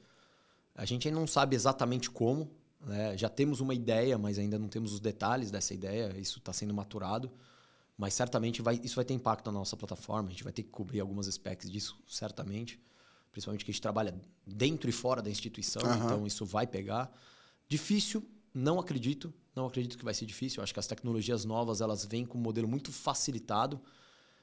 [0.74, 2.50] A gente ainda não sabe exatamente como,
[2.86, 3.16] né?
[3.16, 6.74] já temos uma ideia, mas ainda não temos os detalhes dessa ideia, isso está sendo
[6.74, 7.30] maturado.
[7.96, 10.70] Mas certamente vai, isso vai ter impacto na nossa plataforma, a gente vai ter que
[10.70, 12.80] cobrir algumas specs disso, certamente.
[13.30, 14.14] Principalmente que a gente trabalha
[14.46, 16.04] dentro e fora da instituição, Aham.
[16.04, 17.12] então isso vai pegar.
[17.68, 19.32] Difícil, não acredito.
[19.54, 20.60] Não acredito que vai ser difícil.
[20.60, 23.80] Eu acho que as tecnologias novas elas vêm com um modelo muito facilitado.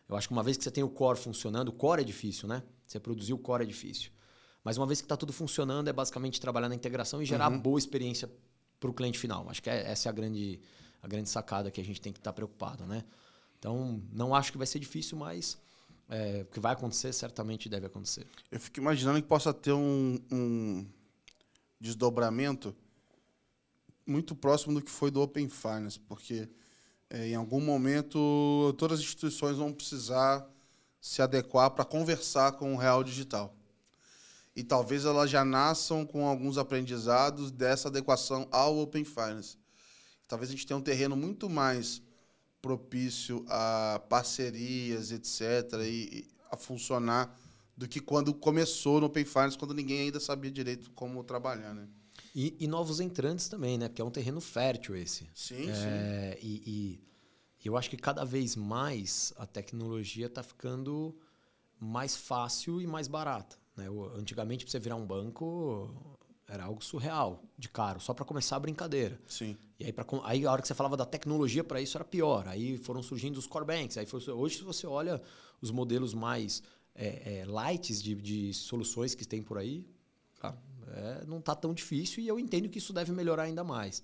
[0.07, 2.47] Eu acho que uma vez que você tem o core funcionando, o core é difícil,
[2.47, 2.63] né?
[2.85, 4.11] Você produzir o core é difícil.
[4.63, 7.79] Mas uma vez que está tudo funcionando, é basicamente trabalhar na integração e gerar boa
[7.79, 8.29] experiência
[8.79, 9.49] para o cliente final.
[9.49, 10.59] Acho que é- essa é a grande,
[11.01, 13.03] a grande sacada que a gente tem que estar preocupado, né?
[13.57, 15.57] Então, não acho que vai ser difícil, mas
[16.09, 18.25] é, o que vai acontecer certamente deve acontecer.
[18.51, 20.85] Eu fico imaginando que possa ter um, um
[21.79, 22.75] desdobramento
[24.05, 26.49] muito próximo do que foi do Open Finance, porque
[27.09, 30.47] é, em algum momento todas as instituições vão precisar
[30.99, 33.55] se adequar para conversar com o real digital.
[34.59, 39.57] E talvez elas já nasçam com alguns aprendizados dessa adequação ao Open Finance.
[40.27, 42.01] Talvez a gente tenha um terreno muito mais
[42.61, 47.39] propício a parcerias, etc., e, e a funcionar
[47.77, 51.87] do que quando começou no Open Finance, quando ninguém ainda sabia direito como trabalhar, né?
[52.35, 53.87] E, e novos entrantes também, né?
[53.87, 55.25] Porque é um terreno fértil esse.
[55.33, 56.99] Sim, É, e,
[57.63, 61.17] e eu acho que cada vez mais a tecnologia está ficando
[61.79, 63.57] mais fácil e mais barata.
[63.79, 63.87] Né?
[64.15, 65.89] Antigamente, para você virar um banco,
[66.47, 69.19] era algo surreal, de caro, só para começar a brincadeira.
[69.27, 69.57] Sim.
[69.79, 72.47] E aí, pra, aí a hora que você falava da tecnologia para isso era pior.
[72.47, 73.97] Aí foram surgindo os core banks.
[73.97, 75.21] Aí foi- hoje, se você olha
[75.61, 76.61] os modelos mais
[76.95, 79.85] é, é, lights de, de soluções que tem por aí,
[80.39, 80.57] cara,
[80.87, 84.03] é, não está tão difícil e eu entendo que isso deve melhorar ainda mais.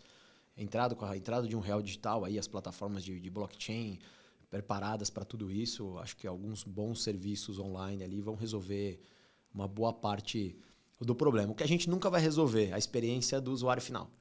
[0.56, 4.00] A entrada, com a entrada de um real digital, aí as plataformas de, de blockchain
[4.50, 9.02] preparadas para tudo isso, acho que alguns bons serviços online ali vão resolver
[9.56, 10.56] uma boa parte
[11.00, 11.52] do problema.
[11.52, 14.12] O que a gente nunca vai resolver, a experiência do usuário final.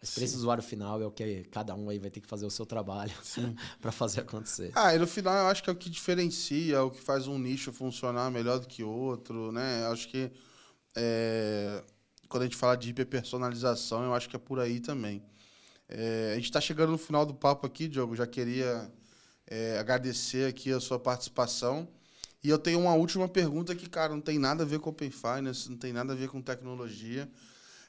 [0.00, 2.46] A experiência do usuário final é o que cada um aí vai ter que fazer
[2.46, 3.12] o seu trabalho
[3.80, 4.72] para fazer acontecer.
[4.74, 7.38] Ah, e no final eu acho que é o que diferencia, o que faz um
[7.38, 9.84] nicho funcionar melhor do que outro, né?
[9.84, 10.30] Eu acho que
[10.96, 11.84] é,
[12.28, 15.22] quando a gente fala de hiperpersonalização, eu acho que é por aí também.
[15.86, 18.16] É, a gente está chegando no final do papo aqui, Diogo.
[18.16, 18.90] Já queria
[19.46, 21.86] é, agradecer aqui a sua participação.
[22.42, 25.10] E eu tenho uma última pergunta que, cara, não tem nada a ver com Open
[25.10, 27.30] Finance, não tem nada a ver com tecnologia.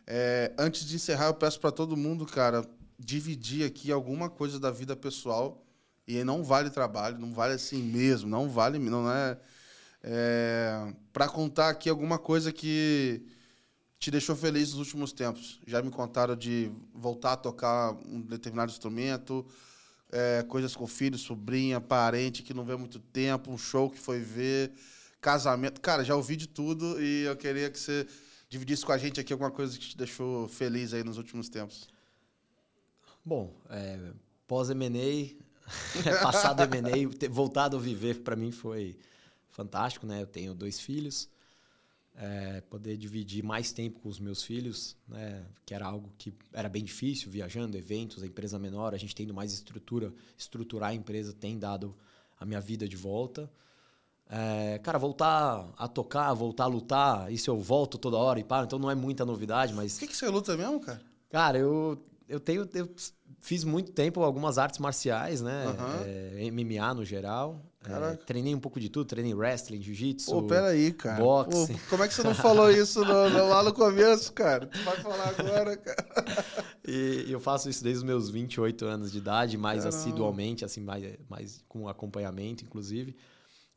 [0.05, 2.65] É, antes de encerrar, eu peço para todo mundo, cara,
[2.99, 5.65] dividir aqui alguma coisa da vida pessoal.
[6.07, 9.37] E não vale trabalho, não vale assim mesmo, não vale, não é.
[10.03, 13.23] é para contar aqui alguma coisa que
[13.99, 15.61] te deixou feliz nos últimos tempos.
[15.65, 19.45] Já me contaram de voltar a tocar um determinado instrumento,
[20.11, 24.19] é, coisas com filho, sobrinha, parente que não vê muito tempo, um show que foi
[24.19, 24.71] ver,
[25.19, 25.79] casamento.
[25.79, 28.05] Cara, já ouvi de tudo e eu queria que você
[28.49, 31.87] dividisse com a gente aqui alguma coisa que te deixou feliz aí nos últimos tempos.
[33.23, 33.97] Bom, é,
[34.47, 35.33] pós-M&A,
[36.21, 38.97] passado M&A, voltado a viver para mim foi
[39.49, 40.21] fantástico, né?
[40.21, 41.29] Eu tenho dois filhos,
[42.21, 45.43] é, poder dividir mais tempo com os meus filhos, né?
[45.65, 49.33] Que era algo que era bem difícil, viajando, eventos, a empresa menor, a gente tendo
[49.33, 51.95] mais estrutura, estruturar a empresa tem dado
[52.39, 53.51] a minha vida de volta.
[54.29, 58.65] É, cara, voltar a tocar, voltar a lutar, isso eu volto toda hora e paro,
[58.65, 59.97] então não é muita novidade, mas.
[59.97, 61.01] O que, que você luta mesmo, cara?
[61.27, 62.69] Cara, eu, eu tenho.
[62.71, 62.87] Eu
[63.39, 65.65] fiz muito tempo algumas artes marciais, né?
[65.65, 66.03] Uhum.
[66.05, 67.59] É, MMA no geral.
[67.83, 70.31] É, treinei um pouco de tudo, treinei wrestling, jiu-jitsu.
[70.31, 71.19] Pô, peraí, cara.
[71.19, 71.73] Boxe.
[71.73, 74.67] Pô, como é que você não falou isso no, no, lá no começo, cara?
[74.67, 76.45] Tu vai falar agora, cara.
[76.87, 79.97] E eu faço isso desde os meus 28 anos de idade, mais Caramba.
[79.97, 83.15] assiduamente, assim, mais, mais com acompanhamento, inclusive.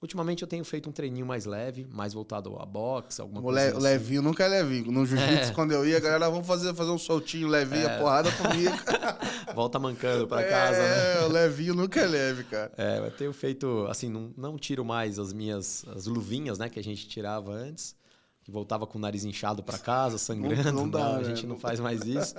[0.05, 3.59] Ultimamente eu tenho feito um treininho mais leve, mais voltado a boxe, alguma o coisa.
[3.59, 3.81] Le, assim.
[3.81, 4.93] Levinho nunca é levinho.
[4.93, 5.55] No jiu-jitsu, é.
[5.55, 7.97] quando eu ia, a galera, vamos fazer, fazer um soltinho levinho, é.
[7.97, 8.77] a porrada comigo.
[9.57, 11.23] Volta mancando pra casa, é, né?
[11.23, 12.71] É, o levinho nunca é leve, cara.
[12.77, 16.79] É, eu tenho feito, assim, não, não tiro mais as minhas as luvinhas, né, que
[16.79, 17.97] a gente tirava antes,
[18.43, 20.65] que voltava com o nariz inchado pra casa, sangrando.
[20.71, 21.21] Não, não dá, não, né?
[21.21, 22.35] A gente não faz mais isso.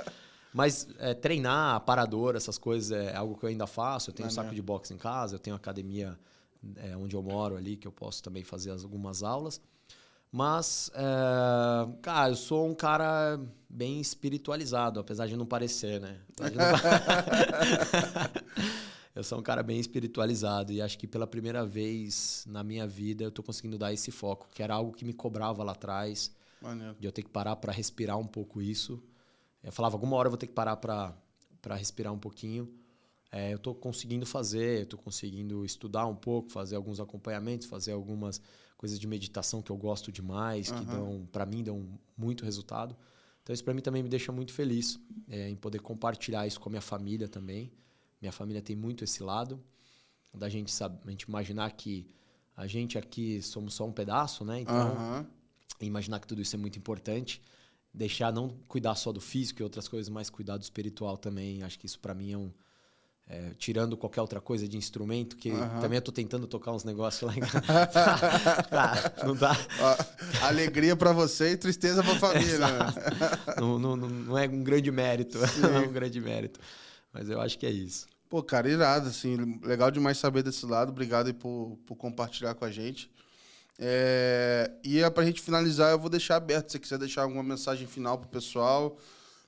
[0.54, 4.12] Mas é, treinar, parador, essas coisas é algo que eu ainda faço.
[4.12, 6.16] Eu tenho um saco de boxe em casa, eu tenho academia
[6.78, 9.62] é, onde eu moro ali, que eu posso também fazer algumas aulas.
[10.32, 13.40] Mas, é, cara, eu sou um cara
[13.70, 16.20] bem espiritualizado, apesar de não parecer, né?
[16.40, 16.50] Não...
[19.16, 23.24] eu sou um cara bem espiritualizado e acho que pela primeira vez na minha vida
[23.24, 26.98] eu tô conseguindo dar esse foco, que era algo que me cobrava lá atrás, Maneiro.
[27.00, 29.02] de eu ter que parar para respirar um pouco isso.
[29.64, 31.16] Eu falava, alguma hora eu vou ter que parar para
[31.76, 32.70] respirar um pouquinho.
[33.36, 38.42] É, eu estou conseguindo fazer, estou conseguindo estudar um pouco, fazer alguns acompanhamentos, fazer algumas
[38.78, 40.80] coisas de meditação que eu gosto demais, uhum.
[40.80, 42.96] que dão, para mim, dão muito resultado.
[43.44, 46.70] Então isso para mim também me deixa muito feliz é, em poder compartilhar isso com
[46.70, 47.74] a minha família também.
[48.22, 49.62] Minha família tem muito esse lado
[50.34, 52.08] da gente sabe, a gente imaginar que
[52.56, 54.62] a gente aqui somos só um pedaço, né?
[54.62, 55.26] Então uhum.
[55.82, 57.42] imaginar que tudo isso é muito importante
[57.94, 61.64] deixar não cuidar só do físico e outras coisas, mas cuidar do espiritual também.
[61.64, 62.50] Acho que isso para mim é um
[63.28, 65.80] é, tirando qualquer outra coisa de instrumento, que uhum.
[65.80, 67.64] também eu tô tentando tocar uns negócios lá em casa.
[68.72, 69.58] ah, não dá.
[70.44, 72.60] Alegria para você e tristeza para a família.
[73.58, 76.60] Não, não, não, é um grande mérito, não é um grande mérito.
[77.12, 78.06] Mas eu acho que é isso.
[78.30, 80.90] Pô, cara, irado, assim, legal demais saber desse lado.
[80.90, 83.10] Obrigado aí por, por compartilhar com a gente.
[83.80, 86.68] É, e é pra gente finalizar, eu vou deixar aberto.
[86.68, 88.98] Se você quiser deixar alguma mensagem final pro pessoal,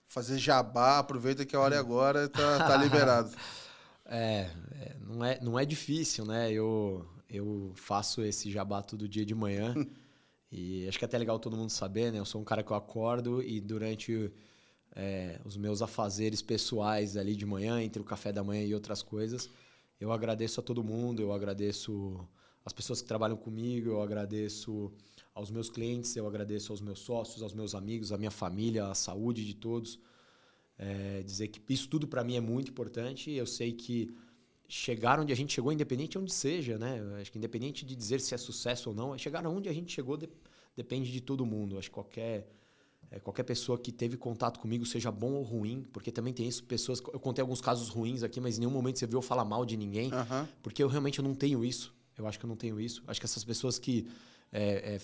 [0.08, 3.32] fazer jabá, aproveita que a hora é agora, tá, tá liberado.
[4.10, 6.52] É, é, não, é, não é difícil, né?
[6.52, 9.74] Eu, eu faço esse jabá todo dia de manhã.
[10.52, 12.20] e acho que é até legal todo mundo saber, né?
[12.20, 14.32] Eu sou um cara que eu acordo e durante
[14.96, 19.04] é, os meus afazeres pessoais ali de manhã, entre o café da manhã e outras
[19.04, 19.50] coisas,
[20.00, 22.20] eu agradeço a todo mundo, eu agradeço
[22.64, 24.92] as pessoas que trabalham comigo, eu agradeço
[25.34, 28.96] aos meus clientes, eu agradeço aos meus sócios, aos meus amigos, à minha família, à
[28.96, 30.00] saúde de todos.
[30.80, 33.32] É, dizer que isso tudo para mim é muito importante.
[33.32, 34.16] Eu sei que
[34.68, 37.02] chegar onde a gente chegou, independente de onde seja, né?
[37.20, 39.92] Acho que independente de dizer se é sucesso ou não, é chegar onde a gente
[39.94, 40.30] chegou de,
[40.76, 41.78] depende de todo mundo.
[41.78, 42.48] Acho que qualquer
[43.10, 46.64] é, qualquer pessoa que teve contato comigo, seja bom ou ruim, porque também tem isso,
[46.64, 47.00] pessoas.
[47.00, 49.66] Eu contei alguns casos ruins aqui, mas em nenhum momento você viu eu falar mal
[49.66, 50.48] de ninguém, uhum.
[50.62, 51.96] porque eu realmente eu não tenho isso.
[52.18, 53.04] Eu acho que eu não tenho isso.
[53.08, 54.08] Acho que essas pessoas que,
[54.52, 55.02] é, é,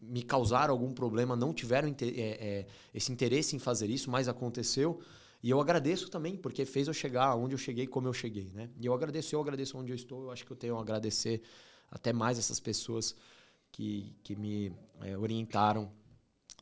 [0.00, 5.00] me causaram algum problema não tiveram é, é, esse interesse em fazer isso, mas aconteceu.
[5.42, 8.70] E eu agradeço também, porque fez eu chegar onde eu cheguei, como eu cheguei, né?
[8.80, 10.24] E eu agradeço, eu agradeço onde eu estou.
[10.24, 11.42] Eu acho que eu tenho a agradecer
[11.90, 13.14] até mais essas pessoas
[13.70, 14.72] que, que me
[15.02, 15.90] é, orientaram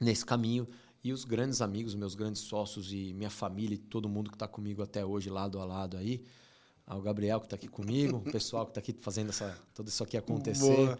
[0.00, 0.66] nesse caminho.
[1.02, 4.48] E os grandes amigos, meus grandes sócios e minha família e todo mundo que está
[4.48, 6.24] comigo até hoje, lado a lado aí.
[6.86, 10.02] Ao Gabriel que está aqui comigo, o pessoal que está aqui fazendo essa, tudo isso
[10.02, 10.76] aqui acontecer.
[10.76, 10.98] Boa.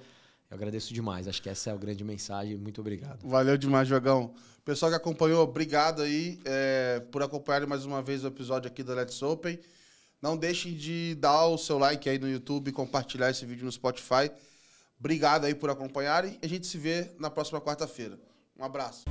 [0.51, 1.27] Eu agradeço demais.
[1.27, 2.57] Acho que essa é a grande mensagem.
[2.57, 3.27] Muito obrigado.
[3.27, 4.35] Valeu demais, Jogão.
[4.65, 8.95] Pessoal que acompanhou, obrigado aí é, por acompanhar mais uma vez o episódio aqui do
[8.95, 9.59] Let's Open.
[10.23, 14.31] Não deixem de dar o seu like aí no YouTube, compartilhar esse vídeo no Spotify.
[14.99, 16.39] Obrigado aí por acompanharem.
[16.43, 18.19] A gente se vê na próxima quarta-feira.
[18.59, 19.05] Um abraço.